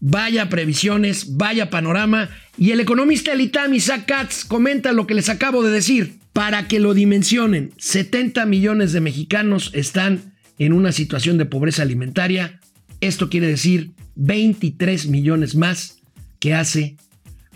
vaya 0.01 0.49
previsiones, 0.49 1.37
vaya 1.37 1.71
panorama. 1.71 2.31
Y 2.57 2.71
el 2.73 2.81
economista 2.81 3.33
Elitami 3.33 3.79
Isaac 3.79 4.07
Katz 4.07 4.45
comenta 4.45 4.93
lo 4.93 5.07
que 5.07 5.15
les 5.15 5.29
acabo 5.29 5.63
de 5.63 5.71
decir. 5.71 6.19
Para 6.33 6.67
que 6.67 6.81
lo 6.81 6.95
dimensionen, 6.95 7.73
70 7.77 8.47
millones 8.47 8.93
de 8.93 9.03
mexicanos 9.03 9.71
están 9.75 10.33
en 10.59 10.73
una 10.73 10.91
situación 10.93 11.37
de 11.37 11.45
pobreza 11.45 11.83
alimentaria. 11.83 12.61
Esto 13.01 13.29
quiere 13.29 13.49
decir 13.49 13.91
23 14.15 15.09
millones 15.09 15.55
más 15.55 15.99
que 16.39 16.55
hace, 16.55 16.97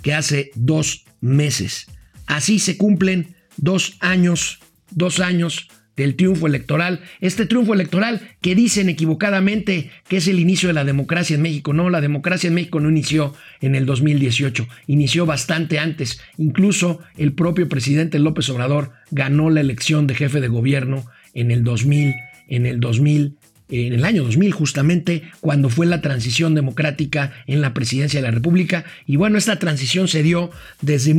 que 0.03 0.13
hace 0.13 0.51
dos 0.55 1.05
meses. 1.21 1.87
Así 2.27 2.59
se 2.59 2.77
cumplen 2.77 3.35
dos 3.57 3.97
años, 4.01 4.59
dos 4.91 5.21
años 5.21 5.69
del 5.97 6.15
triunfo 6.15 6.47
electoral, 6.47 7.01
este 7.21 7.47
triunfo 7.47 7.75
electoral 7.75 8.21
que 8.41 8.55
dicen 8.55 8.89
equivocadamente 8.89 9.91
que 10.09 10.19
es 10.19 10.29
el 10.29 10.39
inicio 10.39 10.69
de 10.69 10.75
la 10.75 10.85
democracia 10.85 11.35
en 11.35 11.43
México. 11.43 11.73
No, 11.73 11.91
la 11.91 12.01
democracia 12.01 12.49
en 12.49 12.55
México 12.55 12.81
no 12.81 12.91
inició 12.91 13.35
en 13.61 13.75
el 13.75 13.87
2018, 13.87 14.69
inició 14.87 15.27
bastante 15.27 15.79
antes. 15.79 16.21
Incluso 16.39 17.01
el 17.17 17.33
propio 17.33 17.69
presidente 17.69 18.19
López 18.19 18.49
Obrador 18.51 18.93
ganó 19.11 19.51
la 19.51 19.61
elección 19.61 20.07
de 20.07 20.15
jefe 20.15 20.41
de 20.41 20.49
gobierno 20.49 21.07
en 21.35 21.51
el 21.51 21.65
2000, 21.65 22.15
en 22.49 22.67
el 22.67 22.81
2000 22.81 23.37
en 23.69 23.95
el 23.95 24.05
año 24.05 24.23
2000 24.23 24.53
justamente 24.53 25.23
cuando 25.41 25.69
fue 25.69 25.87
la 25.87 26.01
transición 26.01 26.55
democrática 26.55 27.33
en 27.47 27.61
la 27.61 27.75
presidencia 27.75 28.21
de 28.21 28.27
la 28.27 28.31
República 28.31 28.85
y 29.07 29.17
bueno, 29.17 29.39
esta 29.39 29.59
transición 29.59 30.07
se 30.07 30.23
dio 30.23 30.51
desde 30.83 31.15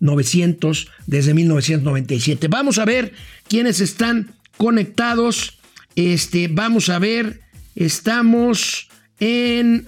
1900 0.00 0.88
desde 1.06 1.34
1997. 1.34 2.48
Vamos 2.48 2.78
a 2.78 2.84
ver 2.84 3.12
quiénes 3.48 3.80
están 3.80 4.34
conectados. 4.56 5.58
Este, 5.94 6.48
vamos 6.48 6.88
a 6.88 6.98
ver, 6.98 7.40
estamos 7.74 8.88
en 9.20 9.86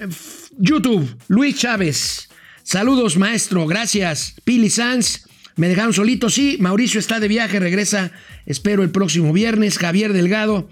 YouTube. 0.59 1.17
Luis 1.29 1.57
Chávez. 1.57 2.29
Saludos, 2.63 3.17
maestro. 3.17 3.67
Gracias. 3.67 4.35
Pili 4.45 4.71
Sanz. 4.71 5.27
Me 5.57 5.69
dejaron 5.69 5.93
solito. 5.93 6.31
Sí, 6.31 6.57
Mauricio 6.61 7.01
está 7.01 7.19
de 7.19 7.29
viaje. 7.29 7.59
Regresa, 7.59 8.13
espero, 8.47 8.83
el 8.83 8.91
próximo 8.91 9.33
viernes. 9.33 9.79
Javier 9.79 10.13
Delgado. 10.13 10.69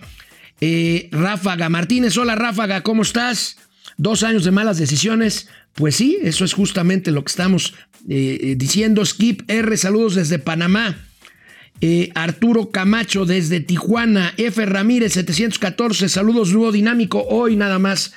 Eh, 0.61 1.09
Ráfaga 1.12 1.69
Martínez, 1.69 2.16
hola 2.16 2.35
Ráfaga, 2.35 2.83
¿cómo 2.83 3.02
estás? 3.02 3.59
Dos 3.99 4.23
años 4.23 4.45
de 4.45 4.50
malas 4.50 4.79
decisiones. 4.79 5.49
Pues 5.75 5.97
sí, 5.97 6.19
eso 6.23 6.45
es 6.45 6.53
justamente 6.53 7.11
lo 7.11 7.25
que 7.25 7.31
estamos 7.31 7.75
eh, 8.09 8.38
eh, 8.41 8.55
diciendo. 8.57 9.05
Skip 9.05 9.50
R, 9.50 9.76
saludos 9.76 10.15
desde 10.15 10.38
Panamá. 10.38 10.97
Eh, 11.83 12.11
Arturo 12.15 12.71
Camacho 12.71 13.26
desde 13.26 13.61
Tijuana, 13.61 14.33
F. 14.38 14.65
Ramírez 14.65 15.12
714, 15.12 16.09
saludos 16.09 16.50
Dúo 16.50 16.73
Dinámico, 16.73 17.23
hoy 17.29 17.55
nada 17.55 17.79
más 17.79 18.15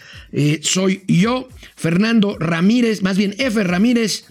soy 0.61 1.03
yo, 1.09 1.49
Fernando 1.75 2.37
Ramírez, 2.39 3.01
más 3.01 3.17
bien 3.17 3.35
F. 3.37 3.61
Ramírez, 3.61 4.23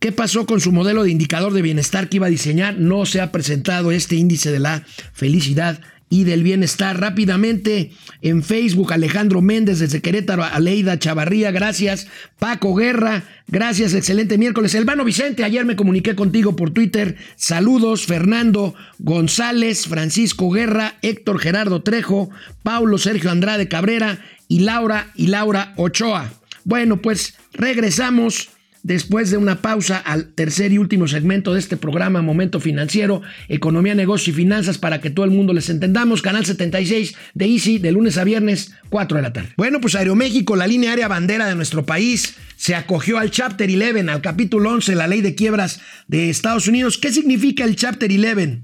¿qué 0.00 0.10
pasó 0.10 0.46
con 0.46 0.60
su 0.60 0.72
modelo 0.72 1.04
de 1.04 1.12
indicador 1.12 1.52
de 1.52 1.62
bienestar 1.62 2.08
que 2.08 2.16
iba 2.16 2.26
a 2.26 2.30
diseñar? 2.30 2.76
No 2.76 3.06
se 3.06 3.20
ha 3.20 3.30
presentado 3.30 3.92
este 3.92 4.16
índice 4.16 4.50
de 4.50 4.58
la 4.58 4.84
felicidad 5.12 5.80
y 6.08 6.24
del 6.24 6.42
bienestar. 6.42 7.00
Rápidamente 7.00 7.92
en 8.22 8.42
Facebook, 8.42 8.92
Alejandro 8.92 9.42
Méndez 9.42 9.78
desde 9.80 10.00
Querétaro, 10.00 10.44
Aleida 10.44 10.98
Chavarría, 10.98 11.50
gracias. 11.50 12.06
Paco 12.38 12.74
Guerra, 12.74 13.24
gracias, 13.48 13.94
excelente 13.94 14.38
miércoles. 14.38 14.74
Elvano 14.74 15.04
Vicente, 15.04 15.44
ayer 15.44 15.64
me 15.64 15.76
comuniqué 15.76 16.14
contigo 16.14 16.56
por 16.56 16.70
Twitter. 16.70 17.16
Saludos, 17.36 18.06
Fernando 18.06 18.74
González, 18.98 19.86
Francisco 19.86 20.50
Guerra, 20.50 20.96
Héctor 21.02 21.38
Gerardo 21.38 21.82
Trejo, 21.82 22.30
Paulo 22.62 22.98
Sergio 22.98 23.30
Andrade 23.30 23.68
Cabrera 23.68 24.20
y 24.48 24.60
Laura 24.60 25.10
y 25.14 25.28
Laura 25.28 25.74
Ochoa. 25.76 26.32
Bueno, 26.64 27.00
pues 27.00 27.34
regresamos 27.52 28.50
después 28.86 29.32
de 29.32 29.36
una 29.36 29.62
pausa 29.62 29.98
al 29.98 30.32
tercer 30.32 30.72
y 30.72 30.78
último 30.78 31.08
segmento 31.08 31.52
de 31.52 31.58
este 31.58 31.76
programa, 31.76 32.22
Momento 32.22 32.60
Financiero, 32.60 33.20
Economía, 33.48 33.96
Negocio 33.96 34.32
y 34.32 34.36
Finanzas, 34.36 34.78
para 34.78 35.00
que 35.00 35.10
todo 35.10 35.24
el 35.24 35.32
mundo 35.32 35.52
les 35.52 35.68
entendamos. 35.70 36.22
Canal 36.22 36.46
76 36.46 37.16
de 37.34 37.46
Easy, 37.46 37.78
de 37.78 37.90
lunes 37.90 38.16
a 38.16 38.22
viernes, 38.22 38.74
4 38.90 39.16
de 39.16 39.22
la 39.22 39.32
tarde. 39.32 39.48
Bueno, 39.56 39.80
pues 39.80 39.96
Aeroméxico, 39.96 40.54
la 40.54 40.68
línea 40.68 40.90
aérea 40.90 41.08
bandera 41.08 41.48
de 41.48 41.56
nuestro 41.56 41.84
país, 41.84 42.36
se 42.54 42.76
acogió 42.76 43.18
al 43.18 43.32
Chapter 43.32 43.68
11, 43.68 44.08
al 44.08 44.20
capítulo 44.20 44.70
11, 44.70 44.94
la 44.94 45.08
ley 45.08 45.20
de 45.20 45.34
quiebras 45.34 45.80
de 46.06 46.30
Estados 46.30 46.68
Unidos. 46.68 46.96
¿Qué 46.96 47.12
significa 47.12 47.64
el 47.64 47.74
Chapter 47.74 48.08
11? 48.08 48.60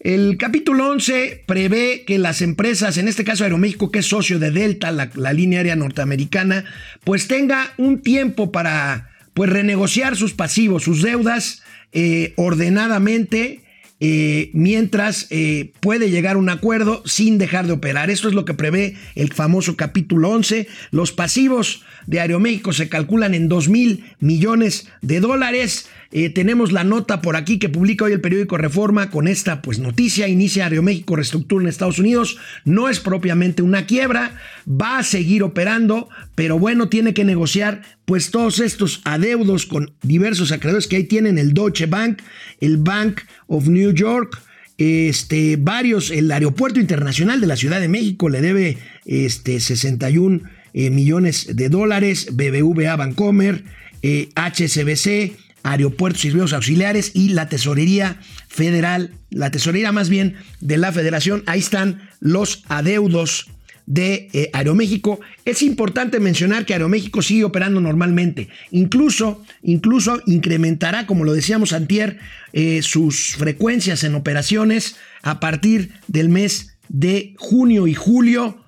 El 0.00 0.36
capítulo 0.36 0.90
11 0.90 1.44
prevé 1.46 2.04
que 2.06 2.18
las 2.18 2.42
empresas, 2.42 2.98
en 2.98 3.08
este 3.08 3.24
caso 3.24 3.44
Aeroméxico, 3.44 3.90
que 3.90 4.00
es 4.00 4.06
socio 4.06 4.38
de 4.38 4.50
Delta, 4.50 4.90
la, 4.90 5.10
la 5.14 5.32
línea 5.32 5.60
aérea 5.60 5.76
norteamericana, 5.76 6.64
pues 7.04 7.28
tenga 7.28 7.72
un 7.78 8.02
tiempo 8.02 8.52
para 8.52 9.11
pues 9.34 9.50
renegociar 9.50 10.16
sus 10.16 10.32
pasivos, 10.32 10.82
sus 10.82 11.02
deudas 11.02 11.62
eh, 11.92 12.32
ordenadamente. 12.36 13.60
Eh, 14.04 14.50
mientras 14.52 15.28
eh, 15.30 15.74
puede 15.78 16.10
llegar 16.10 16.34
a 16.34 16.38
un 16.40 16.48
acuerdo 16.48 17.04
sin 17.06 17.38
dejar 17.38 17.68
de 17.68 17.74
operar. 17.74 18.10
Esto 18.10 18.26
es 18.26 18.34
lo 18.34 18.44
que 18.44 18.52
prevé 18.52 18.96
el 19.14 19.32
famoso 19.32 19.76
capítulo 19.76 20.30
11. 20.30 20.66
Los 20.90 21.12
pasivos 21.12 21.84
de 22.08 22.18
Aeroméxico 22.18 22.72
se 22.72 22.88
calculan 22.88 23.32
en 23.32 23.48
2 23.48 23.68
mil 23.68 24.04
millones 24.18 24.88
de 25.02 25.20
dólares. 25.20 25.88
Eh, 26.12 26.28
tenemos 26.28 26.72
la 26.72 26.84
nota 26.84 27.22
por 27.22 27.36
aquí 27.36 27.58
que 27.58 27.70
publica 27.70 28.04
hoy 28.04 28.12
el 28.12 28.20
periódico 28.20 28.58
Reforma 28.58 29.10
con 29.10 29.26
esta 29.26 29.62
pues 29.62 29.78
noticia. 29.78 30.28
Inicia 30.28 30.64
Aeroméxico 30.64 31.16
reestructura 31.16 31.62
en 31.62 31.68
Estados 31.68 31.98
Unidos. 31.98 32.36
No 32.66 32.90
es 32.90 33.00
propiamente 33.00 33.62
una 33.62 33.86
quiebra, 33.86 34.38
va 34.68 34.98
a 34.98 35.02
seguir 35.04 35.42
operando, 35.42 36.10
pero 36.34 36.58
bueno, 36.58 36.90
tiene 36.90 37.14
que 37.14 37.24
negociar 37.24 37.82
pues 38.04 38.30
todos 38.30 38.60
estos 38.60 39.00
adeudos 39.04 39.64
con 39.64 39.94
diversos 40.02 40.52
acreedores 40.52 40.86
que 40.86 40.96
ahí 40.96 41.04
tienen 41.04 41.38
el 41.38 41.54
Deutsche 41.54 41.86
Bank, 41.86 42.20
el 42.60 42.76
Bank 42.76 43.22
of 43.46 43.68
New 43.68 43.92
York, 43.92 44.38
este, 44.76 45.56
varios, 45.56 46.10
el 46.10 46.30
Aeropuerto 46.30 46.78
Internacional 46.78 47.40
de 47.40 47.46
la 47.46 47.56
Ciudad 47.56 47.80
de 47.80 47.88
México 47.88 48.28
le 48.28 48.40
debe 48.40 48.78
este, 49.06 49.60
61 49.60 50.42
eh, 50.74 50.90
millones 50.90 51.56
de 51.56 51.68
dólares, 51.68 52.28
BBVA 52.32 52.96
Bancomer, 52.96 53.64
eh, 54.02 54.30
HSBC, 54.34 55.36
Aeropuertos 55.62 56.24
y 56.24 56.28
Servicios 56.28 56.52
Auxiliares 56.52 57.12
y 57.14 57.30
la 57.30 57.48
Tesorería 57.48 58.20
Federal, 58.48 59.12
la 59.30 59.50
Tesorería 59.50 59.92
más 59.92 60.08
bien 60.08 60.36
de 60.60 60.76
la 60.76 60.92
Federación. 60.92 61.42
Ahí 61.46 61.60
están 61.60 62.08
los 62.20 62.64
adeudos 62.68 63.46
de 63.86 64.28
eh, 64.32 64.50
Aeroméxico. 64.52 65.20
Es 65.44 65.62
importante 65.62 66.20
mencionar 66.20 66.64
que 66.66 66.72
Aeroméxico 66.74 67.22
sigue 67.22 67.44
operando 67.44 67.80
normalmente. 67.80 68.48
Incluso, 68.70 69.42
incluso 69.62 70.20
incrementará, 70.26 71.06
como 71.06 71.24
lo 71.24 71.32
decíamos 71.32 71.72
antier, 71.72 72.18
eh, 72.52 72.82
sus 72.82 73.34
frecuencias 73.36 74.04
en 74.04 74.14
operaciones 74.14 74.96
a 75.22 75.40
partir 75.40 75.92
del 76.06 76.28
mes 76.28 76.76
de 76.88 77.34
junio 77.38 77.86
y 77.86 77.94
julio. 77.94 78.58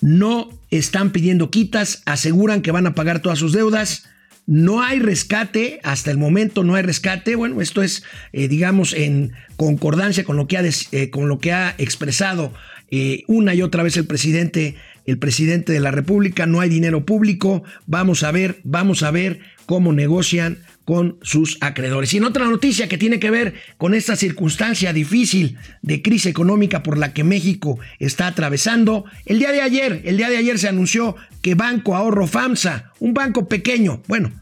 No 0.00 0.48
están 0.70 1.10
pidiendo 1.10 1.50
quitas, 1.50 2.02
aseguran 2.06 2.62
que 2.62 2.70
van 2.70 2.86
a 2.86 2.94
pagar 2.94 3.20
todas 3.20 3.38
sus 3.38 3.52
deudas 3.52 4.04
no 4.48 4.82
hay 4.82 4.98
rescate, 4.98 5.78
hasta 5.82 6.10
el 6.10 6.16
momento 6.16 6.64
no 6.64 6.74
hay 6.74 6.82
rescate. 6.82 7.36
Bueno, 7.36 7.60
esto 7.60 7.82
es, 7.82 8.02
eh, 8.32 8.48
digamos, 8.48 8.94
en 8.94 9.32
concordancia 9.56 10.24
con 10.24 10.38
lo 10.38 10.46
que 10.46 10.56
ha, 10.56 10.62
eh, 10.64 11.10
con 11.10 11.28
lo 11.28 11.38
que 11.38 11.52
ha 11.52 11.74
expresado 11.76 12.54
eh, 12.90 13.24
una 13.26 13.54
y 13.54 13.60
otra 13.60 13.82
vez 13.82 13.98
el 13.98 14.06
presidente, 14.06 14.76
el 15.04 15.18
presidente 15.18 15.74
de 15.74 15.80
la 15.80 15.90
República. 15.90 16.46
No 16.46 16.60
hay 16.60 16.70
dinero 16.70 17.04
público. 17.04 17.62
Vamos 17.86 18.22
a 18.22 18.32
ver, 18.32 18.60
vamos 18.64 19.02
a 19.02 19.10
ver 19.10 19.40
cómo 19.66 19.92
negocian 19.92 20.56
con 20.88 21.18
sus 21.20 21.58
acreedores. 21.60 22.14
Y 22.14 22.16
en 22.16 22.24
otra 22.24 22.46
noticia 22.46 22.88
que 22.88 22.96
tiene 22.96 23.20
que 23.20 23.30
ver 23.30 23.52
con 23.76 23.92
esta 23.92 24.16
circunstancia 24.16 24.94
difícil 24.94 25.58
de 25.82 26.00
crisis 26.00 26.24
económica 26.24 26.82
por 26.82 26.96
la 26.96 27.12
que 27.12 27.24
México 27.24 27.78
está 27.98 28.26
atravesando, 28.26 29.04
el 29.26 29.38
día 29.38 29.52
de 29.52 29.60
ayer, 29.60 30.00
el 30.06 30.16
día 30.16 30.30
de 30.30 30.38
ayer 30.38 30.58
se 30.58 30.66
anunció 30.66 31.14
que 31.42 31.54
Banco 31.54 31.94
Ahorro 31.94 32.26
FAMSA, 32.26 32.94
un 33.00 33.12
banco 33.12 33.48
pequeño, 33.48 34.02
bueno, 34.08 34.32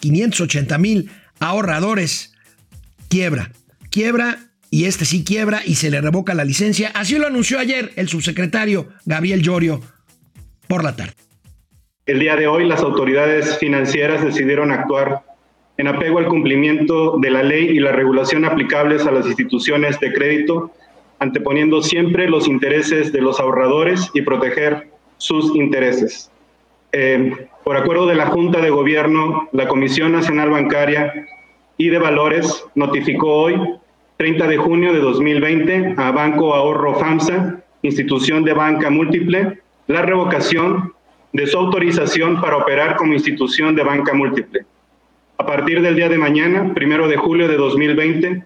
580 0.00 0.76
mil 0.78 1.08
ahorradores, 1.38 2.34
quiebra, 3.08 3.52
quiebra 3.88 4.38
y 4.72 4.86
este 4.86 5.04
sí 5.04 5.22
quiebra 5.22 5.62
y 5.64 5.76
se 5.76 5.88
le 5.92 6.00
revoca 6.00 6.34
la 6.34 6.44
licencia. 6.44 6.90
Así 6.96 7.16
lo 7.16 7.28
anunció 7.28 7.60
ayer 7.60 7.92
el 7.94 8.08
subsecretario 8.08 8.88
Gabriel 9.04 9.40
Llorio 9.40 9.80
por 10.66 10.82
la 10.82 10.96
tarde. 10.96 11.14
El 12.06 12.18
día 12.18 12.34
de 12.34 12.48
hoy 12.48 12.66
las 12.66 12.80
autoridades 12.80 13.56
financieras 13.58 14.24
decidieron 14.24 14.72
actuar 14.72 15.30
en 15.76 15.88
apego 15.88 16.18
al 16.18 16.28
cumplimiento 16.28 17.16
de 17.18 17.30
la 17.30 17.42
ley 17.42 17.68
y 17.70 17.80
la 17.80 17.92
regulación 17.92 18.44
aplicables 18.44 19.06
a 19.06 19.10
las 19.10 19.26
instituciones 19.26 19.98
de 20.00 20.12
crédito, 20.12 20.70
anteponiendo 21.18 21.82
siempre 21.82 22.28
los 22.28 22.46
intereses 22.46 23.12
de 23.12 23.20
los 23.20 23.40
ahorradores 23.40 24.10
y 24.12 24.22
proteger 24.22 24.88
sus 25.16 25.54
intereses. 25.56 26.30
Eh, 26.92 27.48
por 27.64 27.76
acuerdo 27.76 28.06
de 28.06 28.16
la 28.16 28.26
Junta 28.26 28.60
de 28.60 28.70
Gobierno, 28.70 29.48
la 29.52 29.66
Comisión 29.66 30.12
Nacional 30.12 30.50
Bancaria 30.50 31.26
y 31.78 31.88
de 31.88 31.98
Valores 31.98 32.66
notificó 32.74 33.34
hoy, 33.34 33.58
30 34.18 34.46
de 34.46 34.56
junio 34.58 34.92
de 34.92 35.00
2020, 35.00 35.94
a 35.96 36.10
Banco 36.10 36.54
Ahorro 36.54 36.94
FAMSA, 36.96 37.62
institución 37.82 38.44
de 38.44 38.52
banca 38.52 38.90
múltiple, 38.90 39.60
la 39.86 40.02
revocación 40.02 40.92
de 41.32 41.46
su 41.46 41.58
autorización 41.58 42.40
para 42.40 42.58
operar 42.58 42.96
como 42.96 43.14
institución 43.14 43.74
de 43.74 43.82
banca 43.82 44.12
múltiple 44.12 44.66
a 45.38 45.46
partir 45.46 45.82
del 45.82 45.96
día 45.96 46.08
de 46.08 46.18
mañana, 46.18 46.72
primero 46.74 47.08
de 47.08 47.16
julio 47.16 47.48
de 47.48 47.56
2020, 47.56 48.44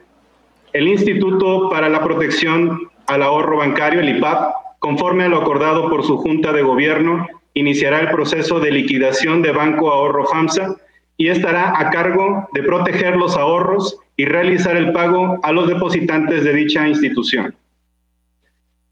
el 0.73 0.89
Instituto 0.89 1.69
para 1.71 1.89
la 1.89 2.03
Protección 2.03 2.91
al 3.07 3.23
Ahorro 3.23 3.59
Bancario, 3.59 4.01
el 4.01 4.17
IPAP, 4.17 4.55
conforme 4.79 5.25
a 5.25 5.29
lo 5.29 5.39
acordado 5.39 5.89
por 5.89 6.05
su 6.05 6.19
Junta 6.19 6.53
de 6.53 6.63
Gobierno, 6.63 7.27
iniciará 7.55 8.01
el 8.01 8.11
proceso 8.11 8.61
de 8.61 8.71
liquidación 8.71 9.43
de 9.43 9.53
Banco 9.53 9.91
Ahorro 9.91 10.27
FAMSA 10.27 10.77
y 11.17 11.29
estará 11.29 11.79
a 11.81 11.91
cargo 11.91 12.49
de 12.53 12.63
proteger 12.63 13.17
los 13.17 13.37
ahorros 13.37 13.99
y 14.17 14.27
realizar 14.27 14.77
el 14.77 14.93
pago 14.93 15.39
a 15.43 15.53
los 15.53 15.67
depositantes 15.67 16.45
de 16.45 16.53
dicha 16.53 16.87
institución. 16.87 17.55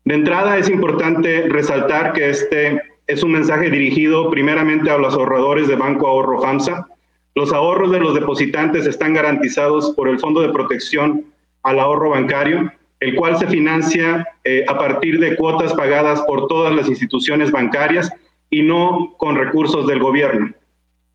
De 0.05 0.15
entrada 0.15 0.59
es 0.59 0.69
importante 0.69 1.49
resaltar 1.49 2.13
que 2.13 2.31
este 2.31 2.81
es 3.07 3.23
un 3.23 3.33
mensaje 3.33 3.71
dirigido 3.71 4.31
primeramente 4.31 4.91
a 4.91 4.99
los 4.99 5.15
ahorradores 5.15 5.69
de 5.69 5.77
Banco 5.77 6.09
Ahorro 6.09 6.41
FAMSA, 6.41 6.87
los 7.35 7.53
ahorros 7.53 7.91
de 7.91 8.01
los 8.01 8.15
depositantes 8.15 8.87
están 8.87 9.15
garantizados 9.15 9.93
por 9.93 10.09
el 10.09 10.21
Fondo 10.21 10.41
de 10.41 10.53
Protección 10.53 11.25
al 11.63 11.81
Ahorro 11.81 12.11
Bancario, 12.11 12.73
el 13.01 13.17
cual 13.17 13.37
se 13.39 13.47
financia 13.47 14.27
eh, 14.45 14.65
a 14.69 14.79
partir 14.79 15.19
de 15.19 15.37
cuotas 15.37 15.75
pagadas 15.75 16.23
por 16.23 16.47
todas 16.47 16.75
las 16.75 16.89
instituciones 16.89 17.51
bancarias 17.51 18.11
y 18.51 18.63
no 18.63 19.15
con 19.19 19.37
recursos 19.37 19.87
del 19.87 19.99
gobierno. 19.99 20.53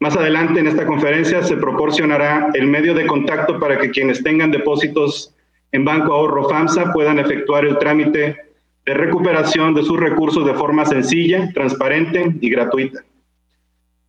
Más 0.01 0.15
adelante 0.15 0.59
en 0.59 0.67
esta 0.67 0.85
conferencia 0.85 1.43
se 1.43 1.57
proporcionará 1.57 2.49
el 2.53 2.67
medio 2.67 2.93
de 2.93 3.05
contacto 3.05 3.59
para 3.59 3.77
que 3.77 3.89
quienes 3.89 4.23
tengan 4.23 4.51
depósitos 4.51 5.35
en 5.71 5.85
Banco 5.85 6.13
Ahorro 6.13 6.49
FAMSA 6.49 6.91
puedan 6.93 7.19
efectuar 7.19 7.65
el 7.65 7.77
trámite 7.77 8.37
de 8.85 8.93
recuperación 8.93 9.73
de 9.73 9.83
sus 9.83 9.99
recursos 9.99 10.45
de 10.45 10.53
forma 10.53 10.85
sencilla, 10.85 11.49
transparente 11.53 12.33
y 12.41 12.49
gratuita. 12.49 13.03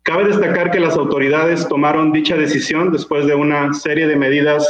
Cabe 0.03 0.25
destacar 0.25 0.71
que 0.71 0.79
las 0.79 0.95
autoridades 0.95 1.67
tomaron 1.67 2.11
dicha 2.11 2.35
decisión 2.35 2.91
después 2.91 3.27
de 3.27 3.35
una 3.35 3.71
serie 3.73 4.07
de 4.07 4.15
medidas 4.15 4.67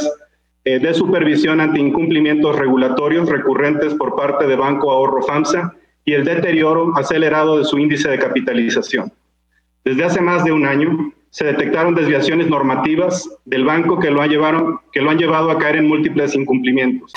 eh, 0.64 0.78
de 0.78 0.92
supervisión 0.92 1.60
ante 1.60 1.80
incumplimientos 1.80 2.54
regulatorios 2.56 3.28
recurrentes 3.30 3.94
por 3.94 4.14
parte 4.14 4.46
de 4.46 4.56
Banco 4.56 4.90
Ahorro 4.90 5.22
FAMSA 5.22 5.74
y 6.04 6.12
el 6.12 6.24
deterioro 6.24 6.92
acelerado 6.96 7.58
de 7.58 7.64
su 7.64 7.78
índice 7.78 8.10
de 8.10 8.18
capitalización. 8.18 9.10
Desde 9.84 10.04
hace 10.04 10.20
más 10.20 10.44
de 10.44 10.52
un 10.52 10.66
año 10.66 11.12
se 11.30 11.46
detectaron 11.46 11.94
desviaciones 11.94 12.48
normativas 12.48 13.26
del 13.46 13.64
banco 13.64 13.98
que 13.98 14.10
lo, 14.10 14.20
han 14.20 14.28
llevado, 14.28 14.82
que 14.92 15.00
lo 15.00 15.10
han 15.10 15.18
llevado 15.18 15.50
a 15.50 15.58
caer 15.58 15.76
en 15.76 15.88
múltiples 15.88 16.34
incumplimientos. 16.34 17.10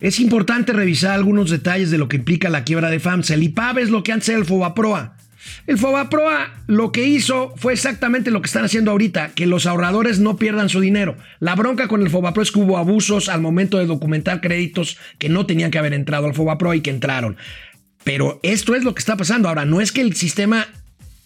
Es 0.00 0.18
importante 0.18 0.72
revisar 0.72 1.12
algunos 1.12 1.50
detalles 1.50 1.90
de 1.90 1.98
lo 1.98 2.08
que 2.08 2.16
implica 2.16 2.48
la 2.48 2.64
quiebra 2.64 2.88
de 2.88 3.00
FAMSA. 3.00 3.34
El 3.34 3.42
IPAB 3.42 3.78
es 3.80 3.90
lo 3.90 4.02
que 4.02 4.12
antes 4.12 4.30
era 4.30 4.38
el 4.38 4.46
FOBAPROA. 4.46 5.16
El 5.66 5.78
FOBAPROA 5.78 6.64
lo 6.66 6.92
que 6.92 7.04
hizo 7.04 7.54
fue 7.56 7.72
exactamente 7.72 8.30
lo 8.30 8.42
que 8.42 8.46
están 8.46 8.64
haciendo 8.64 8.90
ahorita, 8.90 9.32
que 9.34 9.46
los 9.46 9.66
ahorradores 9.66 10.18
no 10.18 10.36
pierdan 10.36 10.68
su 10.68 10.80
dinero. 10.80 11.16
La 11.40 11.54
bronca 11.54 11.88
con 11.88 12.02
el 12.02 12.10
FOBAPROA 12.10 12.42
es 12.42 12.50
que 12.50 12.60
hubo 12.60 12.78
abusos 12.78 13.28
al 13.28 13.40
momento 13.40 13.78
de 13.78 13.86
documentar 13.86 14.40
créditos 14.40 14.98
que 15.18 15.28
no 15.28 15.46
tenían 15.46 15.70
que 15.70 15.78
haber 15.78 15.94
entrado 15.94 16.26
al 16.26 16.34
FOBAPROA 16.34 16.76
y 16.76 16.80
que 16.80 16.90
entraron. 16.90 17.36
Pero 18.04 18.40
esto 18.42 18.74
es 18.74 18.84
lo 18.84 18.94
que 18.94 19.00
está 19.00 19.16
pasando. 19.16 19.48
Ahora, 19.48 19.64
no 19.64 19.80
es 19.80 19.90
que 19.90 20.02
el 20.02 20.14
sistema 20.14 20.68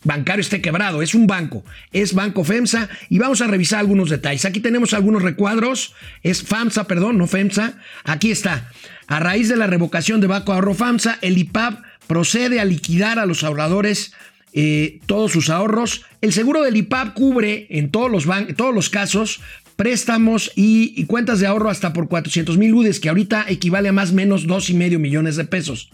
bancario 0.04 0.40
esté 0.40 0.60
quebrado, 0.60 1.02
es 1.02 1.14
un 1.14 1.26
banco, 1.26 1.64
es 1.92 2.14
Banco 2.14 2.44
FEMSA 2.44 2.88
y 3.08 3.18
vamos 3.18 3.40
a 3.40 3.46
revisar 3.46 3.80
algunos 3.80 4.10
detalles. 4.10 4.44
Aquí 4.44 4.60
tenemos 4.60 4.94
algunos 4.94 5.22
recuadros, 5.22 5.94
es 6.22 6.42
FAMSA, 6.42 6.84
perdón, 6.84 7.18
no 7.18 7.26
FEMSA. 7.26 7.74
Aquí 8.04 8.30
está. 8.30 8.70
A 9.06 9.20
raíz 9.20 9.48
de 9.48 9.56
la 9.56 9.66
revocación 9.66 10.20
de 10.20 10.26
Banco 10.26 10.52
Ahorro 10.52 10.74
FAMSA, 10.74 11.18
el 11.20 11.38
IPAB 11.38 11.82
procede 12.08 12.58
a 12.58 12.64
liquidar 12.64 13.20
a 13.20 13.26
los 13.26 13.44
ahorradores 13.44 14.12
eh, 14.52 14.98
todos 15.06 15.30
sus 15.30 15.50
ahorros. 15.50 16.04
El 16.20 16.32
seguro 16.32 16.62
del 16.62 16.76
IPAP 16.76 17.14
cubre 17.14 17.68
en 17.70 17.90
todos 17.92 18.10
los, 18.10 18.24
todos 18.56 18.74
los 18.74 18.90
casos 18.90 19.40
préstamos 19.78 20.50
y, 20.56 21.04
cuentas 21.04 21.38
de 21.38 21.46
ahorro 21.46 21.70
hasta 21.70 21.92
por 21.92 22.08
400 22.08 22.58
mil 22.58 22.74
UDES, 22.74 22.98
que 22.98 23.10
ahorita 23.10 23.44
equivale 23.46 23.88
a 23.88 23.92
más 23.92 24.10
o 24.10 24.14
menos 24.14 24.48
2,5 24.48 24.98
millones 24.98 25.36
de 25.36 25.44
pesos. 25.44 25.88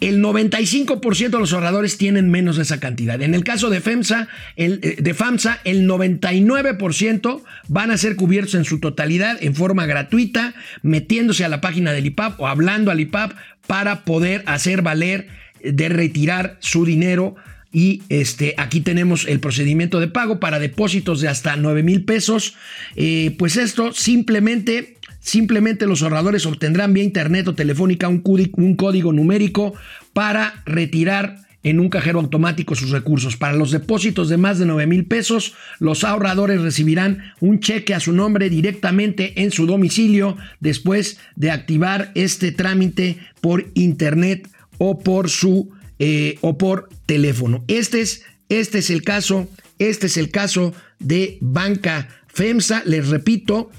El 0.00 0.22
95% 0.22 1.28
de 1.28 1.38
los 1.38 1.52
ahorradores 1.52 1.98
tienen 1.98 2.30
menos 2.30 2.56
de 2.56 2.62
esa 2.62 2.80
cantidad. 2.80 3.20
En 3.20 3.34
el 3.34 3.44
caso 3.44 3.68
de 3.68 3.82
FEMSA, 3.82 4.28
el, 4.56 4.80
eh, 4.82 4.96
de 5.02 5.12
FAMSA, 5.12 5.60
el 5.64 5.86
99% 5.86 7.42
van 7.68 7.90
a 7.90 7.98
ser 7.98 8.16
cubiertos 8.16 8.54
en 8.54 8.64
su 8.64 8.80
totalidad 8.80 9.36
en 9.38 9.54
forma 9.54 9.84
gratuita, 9.84 10.54
metiéndose 10.80 11.44
a 11.44 11.50
la 11.50 11.60
página 11.60 11.92
del 11.92 12.06
IPAP 12.06 12.40
o 12.40 12.48
hablando 12.48 12.90
al 12.90 13.00
IPAP 13.00 13.32
para 13.66 14.04
poder 14.04 14.42
hacer 14.46 14.80
valer 14.80 15.28
de 15.62 15.90
retirar 15.90 16.56
su 16.60 16.86
dinero 16.86 17.36
y 17.74 18.02
este, 18.08 18.54
aquí 18.56 18.80
tenemos 18.80 19.26
el 19.26 19.40
procedimiento 19.40 19.98
de 19.98 20.06
pago 20.06 20.38
para 20.38 20.60
depósitos 20.60 21.20
de 21.20 21.28
hasta 21.28 21.56
9 21.56 21.82
mil 21.82 22.04
pesos. 22.04 22.54
Eh, 22.94 23.34
pues 23.36 23.56
esto 23.56 23.92
simplemente, 23.92 24.96
simplemente 25.18 25.86
los 25.86 26.02
ahorradores 26.02 26.46
obtendrán 26.46 26.94
vía 26.94 27.02
internet 27.02 27.48
o 27.48 27.54
telefónica 27.56 28.08
un, 28.08 28.22
un 28.24 28.76
código 28.76 29.12
numérico 29.12 29.74
para 30.12 30.62
retirar 30.64 31.44
en 31.64 31.80
un 31.80 31.88
cajero 31.88 32.20
automático 32.20 32.76
sus 32.76 32.90
recursos. 32.90 33.36
Para 33.36 33.56
los 33.56 33.72
depósitos 33.72 34.28
de 34.28 34.36
más 34.36 34.60
de 34.60 34.66
9 34.66 34.86
mil 34.86 35.06
pesos, 35.06 35.54
los 35.80 36.04
ahorradores 36.04 36.60
recibirán 36.60 37.32
un 37.40 37.58
cheque 37.58 37.94
a 37.94 38.00
su 38.00 38.12
nombre 38.12 38.50
directamente 38.50 39.42
en 39.42 39.50
su 39.50 39.66
domicilio 39.66 40.36
después 40.60 41.18
de 41.34 41.50
activar 41.50 42.12
este 42.14 42.52
trámite 42.52 43.18
por 43.40 43.66
internet 43.74 44.48
o 44.78 45.00
por 45.00 45.28
su 45.28 45.72
eh, 45.98 46.38
o 46.40 46.58
por 46.58 46.88
teléfono. 47.06 47.64
Este 47.68 48.00
es, 48.00 48.24
este 48.48 48.78
es 48.78 48.90
el 48.90 49.02
caso, 49.02 49.48
este 49.78 50.06
es 50.06 50.16
el 50.16 50.30
caso 50.30 50.74
de 50.98 51.38
Banca 51.40 52.08
FEMSA. 52.26 52.82
Les 52.84 53.08
repito, 53.08 53.70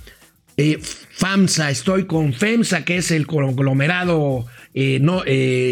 eh, 0.58 0.80
FAMSA, 0.82 1.72
estoy 1.72 2.06
con 2.06 2.34
FEMSA, 2.34 2.86
que 2.86 2.98
es 2.98 3.12
el 3.12 3.28
conglomerado 3.28 4.46
eh, 4.74 5.00
no, 5.02 5.24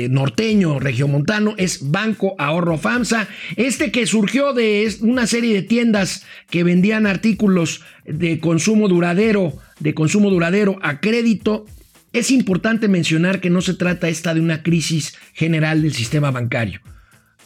norteño, 0.09 0.79
regiomontano, 0.79 1.55
es 1.57 1.91
Banco 1.91 2.35
Ahorro 2.37 2.77
FAMSA. 2.77 3.27
Este 3.55 3.91
que 3.91 4.05
surgió 4.05 4.53
de 4.53 4.93
una 5.01 5.27
serie 5.27 5.53
de 5.53 5.61
tiendas 5.61 6.25
que 6.49 6.63
vendían 6.63 7.07
artículos 7.07 7.81
de 8.05 8.39
consumo 8.39 8.89
duradero, 8.89 9.53
de 9.79 9.93
consumo 9.93 10.29
duradero 10.29 10.77
a 10.81 10.99
crédito 10.99 11.65
es 12.13 12.29
importante 12.29 12.87
mencionar 12.87 13.41
que 13.41 13.49
no 13.49 13.61
se 13.61 13.73
trata 13.73 14.07
esta 14.07 14.33
de 14.33 14.39
una 14.39 14.63
crisis 14.63 15.15
general 15.33 15.81
del 15.81 15.93
sistema 15.93 16.31
bancario. 16.31 16.79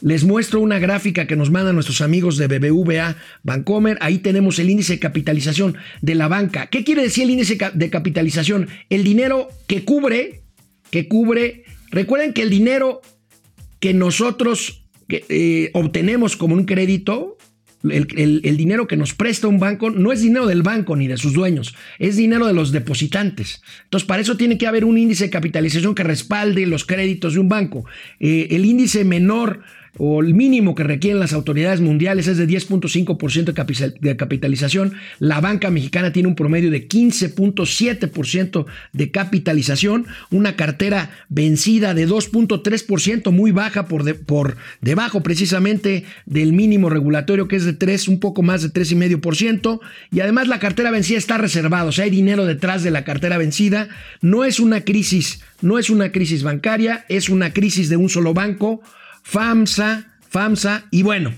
Les 0.00 0.22
muestro 0.22 0.60
una 0.60 0.78
gráfica 0.78 1.26
que 1.26 1.34
nos 1.34 1.50
mandan 1.50 1.74
nuestros 1.74 2.02
amigos 2.02 2.36
de 2.36 2.46
BBVA 2.46 3.16
Bancomer. 3.42 3.98
Ahí 4.00 4.18
tenemos 4.18 4.58
el 4.60 4.70
índice 4.70 4.92
de 4.92 4.98
capitalización 5.00 5.76
de 6.02 6.14
la 6.14 6.28
banca. 6.28 6.66
¿Qué 6.66 6.84
quiere 6.84 7.02
decir 7.02 7.24
el 7.24 7.30
índice 7.30 7.58
de 7.74 7.90
capitalización? 7.90 8.68
El 8.90 9.02
dinero 9.02 9.48
que 9.66 9.84
cubre, 9.84 10.42
que 10.90 11.08
cubre. 11.08 11.64
Recuerden 11.90 12.32
que 12.32 12.42
el 12.42 12.50
dinero 12.50 13.00
que 13.80 13.92
nosotros 13.94 14.84
eh, 15.08 15.70
obtenemos 15.72 16.36
como 16.36 16.54
un 16.54 16.64
crédito 16.64 17.37
el, 17.84 18.56
dinero 18.56 18.86
que 18.86 18.96
nos 18.96 19.14
presta 19.14 19.46
un 19.48 19.60
banco 19.60 19.90
no 19.90 20.12
es 20.12 20.22
dinero 20.22 20.46
del 20.46 20.62
banco 20.62 20.96
ni 20.96 21.06
de 21.06 21.16
sus 21.16 21.32
dueños, 21.32 21.74
es 21.98 22.16
dinero 22.16 22.46
de 22.46 22.52
los 22.52 22.72
depositantes. 22.72 23.62
Entonces, 23.84 24.06
para 24.06 24.22
eso 24.22 24.36
tiene 24.36 24.58
que 24.58 24.66
haber 24.66 24.84
un 24.84 24.98
índice 24.98 25.24
de 25.24 25.30
capitalización 25.30 25.94
que 25.94 26.02
respalde 26.02 26.66
los 26.66 26.84
créditos 26.84 27.34
de 27.34 27.40
un 27.40 27.48
banco. 27.48 27.84
Eh, 28.20 28.48
el 28.50 28.64
índice 28.64 29.04
menor 29.04 29.60
o 29.98 30.22
el 30.22 30.34
mínimo 30.34 30.74
que 30.74 30.84
requieren 30.84 31.20
las 31.20 31.32
autoridades 31.32 31.80
mundiales 31.80 32.26
es 32.28 32.38
de 32.38 32.48
10.5% 32.48 33.98
de 34.00 34.16
capitalización. 34.16 34.94
La 35.18 35.40
banca 35.40 35.70
mexicana 35.70 36.12
tiene 36.12 36.28
un 36.28 36.34
promedio 36.34 36.70
de 36.70 36.88
15.7% 36.88 38.66
de 38.92 39.10
capitalización, 39.10 40.06
una 40.30 40.56
cartera 40.56 41.10
vencida 41.28 41.94
de 41.94 42.08
2.3%, 42.08 43.32
muy 43.32 43.50
baja 43.50 43.86
por, 43.86 44.56
debajo 44.80 45.22
precisamente 45.22 46.04
del 46.26 46.52
mínimo 46.52 46.88
regulatorio 46.88 47.48
que 47.48 47.56
es 47.56 47.64
de 47.64 47.72
3, 47.72 48.08
un 48.08 48.20
poco 48.20 48.42
más 48.42 48.62
de 48.62 48.68
3,5%. 48.72 49.80
Y 50.12 50.20
además 50.20 50.48
la 50.48 50.60
cartera 50.60 50.90
vencida 50.90 51.18
está 51.18 51.38
reservada, 51.38 51.84
o 51.84 51.92
sea, 51.92 52.04
hay 52.04 52.10
dinero 52.10 52.46
detrás 52.46 52.82
de 52.82 52.90
la 52.90 53.04
cartera 53.04 53.38
vencida. 53.38 53.88
No 54.20 54.44
es 54.44 54.60
una 54.60 54.82
crisis, 54.82 55.40
no 55.60 55.78
es 55.78 55.90
una 55.90 56.12
crisis 56.12 56.42
bancaria, 56.42 57.04
es 57.08 57.28
una 57.28 57.52
crisis 57.52 57.88
de 57.88 57.96
un 57.96 58.08
solo 58.08 58.34
banco 58.34 58.80
FAMSA, 59.30 60.06
FAMSA 60.30 60.86
y 60.90 61.02
bueno, 61.02 61.34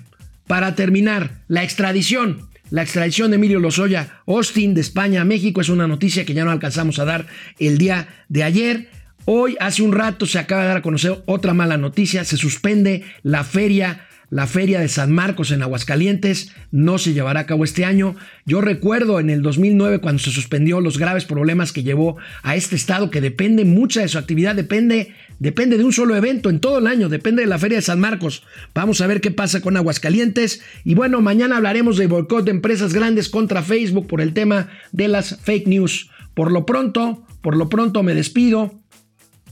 para 0.47 0.77
terminar, 0.77 1.43
la 1.49 1.65
extradición. 1.65 2.49
La 2.71 2.83
extradición 2.83 3.33
de 3.33 3.35
Emilio 3.35 3.59
Lozoya 3.59 4.21
Austin 4.29 4.75
de 4.75 4.81
España 4.81 5.23
a 5.23 5.25
México 5.25 5.61
es 5.61 5.69
una 5.69 5.89
noticia 5.89 6.25
que 6.25 6.33
ya 6.33 6.45
no 6.45 6.53
alcanzamos 6.53 7.01
a 7.01 7.05
dar 7.05 7.27
el 7.59 7.79
día 7.79 8.07
de 8.29 8.45
ayer. 8.45 8.91
Hoy, 9.25 9.57
hace 9.59 9.83
un 9.83 9.91
rato, 9.91 10.25
se 10.25 10.39
acaba 10.39 10.63
de 10.63 10.69
dar 10.69 10.77
a 10.77 10.83
conocer 10.83 11.21
otra 11.27 11.53
mala 11.53 11.79
noticia. 11.79 12.25
Se 12.25 12.37
suspende 12.37 13.03
la 13.25 13.43
feria 13.43 14.07
la 14.31 14.47
feria 14.47 14.81
de 14.81 14.89
San 14.89 15.13
Marcos 15.13 15.51
en 15.51 15.61
Aguascalientes 15.61 16.53
no 16.71 16.99
se 16.99 17.13
llevará 17.13 17.41
a 17.41 17.47
cabo 17.47 17.65
este 17.65 17.85
año. 17.85 18.15
Yo 18.47 18.61
recuerdo 18.61 19.19
en 19.19 19.29
el 19.29 19.43
2009 19.43 19.99
cuando 19.99 20.23
se 20.23 20.31
suspendió 20.31 20.81
los 20.81 20.99
graves 20.99 21.25
problemas 21.25 21.73
que 21.73 21.83
llevó 21.83 22.17
a 22.45 22.55
este 22.55 22.77
estado 22.77 23.11
que 23.11 23.21
depende 23.21 23.65
mucha 23.65 24.03
de 24.03 24.09
su 24.09 24.19
actividad, 24.19 24.55
depende, 24.55 25.13
depende 25.41 25.77
de 25.77 25.85
un 25.85 25.93
solo 25.93 26.15
evento 26.15 26.49
en 26.49 26.61
todo 26.61 26.79
el 26.79 26.87
año, 26.87 27.09
depende 27.09 27.43
de 27.43 27.49
la 27.49 27.59
feria 27.59 27.79
de 27.79 27.83
San 27.83 27.99
Marcos. 27.99 28.45
Vamos 28.73 29.01
a 29.01 29.09
ver 29.09 29.21
qué 29.21 29.33
pasa 29.33 29.61
con 29.61 29.77
Aguascalientes. 29.77 30.63
Y 30.85 30.95
bueno, 30.95 31.21
mañana 31.21 31.57
hablaremos 31.57 31.97
de 31.97 32.07
boicot 32.07 32.45
de 32.45 32.53
empresas 32.53 32.95
grandes 32.95 33.29
contra 33.29 33.63
Facebook 33.63 34.07
por 34.07 34.21
el 34.21 34.33
tema 34.33 34.69
de 34.93 35.09
las 35.09 35.41
fake 35.41 35.67
news. 35.67 36.09
Por 36.35 36.53
lo 36.53 36.65
pronto, 36.67 37.27
por 37.43 37.57
lo 37.57 37.69
pronto 37.69 38.05
me 38.05 38.15
despido. 38.15 38.81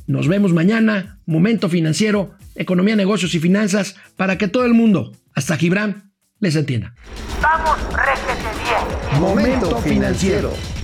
Nos 0.06 0.28
vemos 0.28 0.52
mañana. 0.52 1.18
Momento 1.26 1.68
financiero 1.68 2.37
economía, 2.58 2.96
negocios 2.96 3.34
y 3.34 3.40
finanzas 3.40 3.96
para 4.16 4.36
que 4.36 4.48
todo 4.48 4.64
el 4.64 4.74
mundo, 4.74 5.12
hasta 5.34 5.56
Gibran, 5.56 6.12
les 6.40 6.56
entienda. 6.56 6.94
Vamos, 7.40 7.78
réjete 7.94 8.48
bien. 8.62 9.20
Momento 9.20 9.76
financiero. 9.78 10.77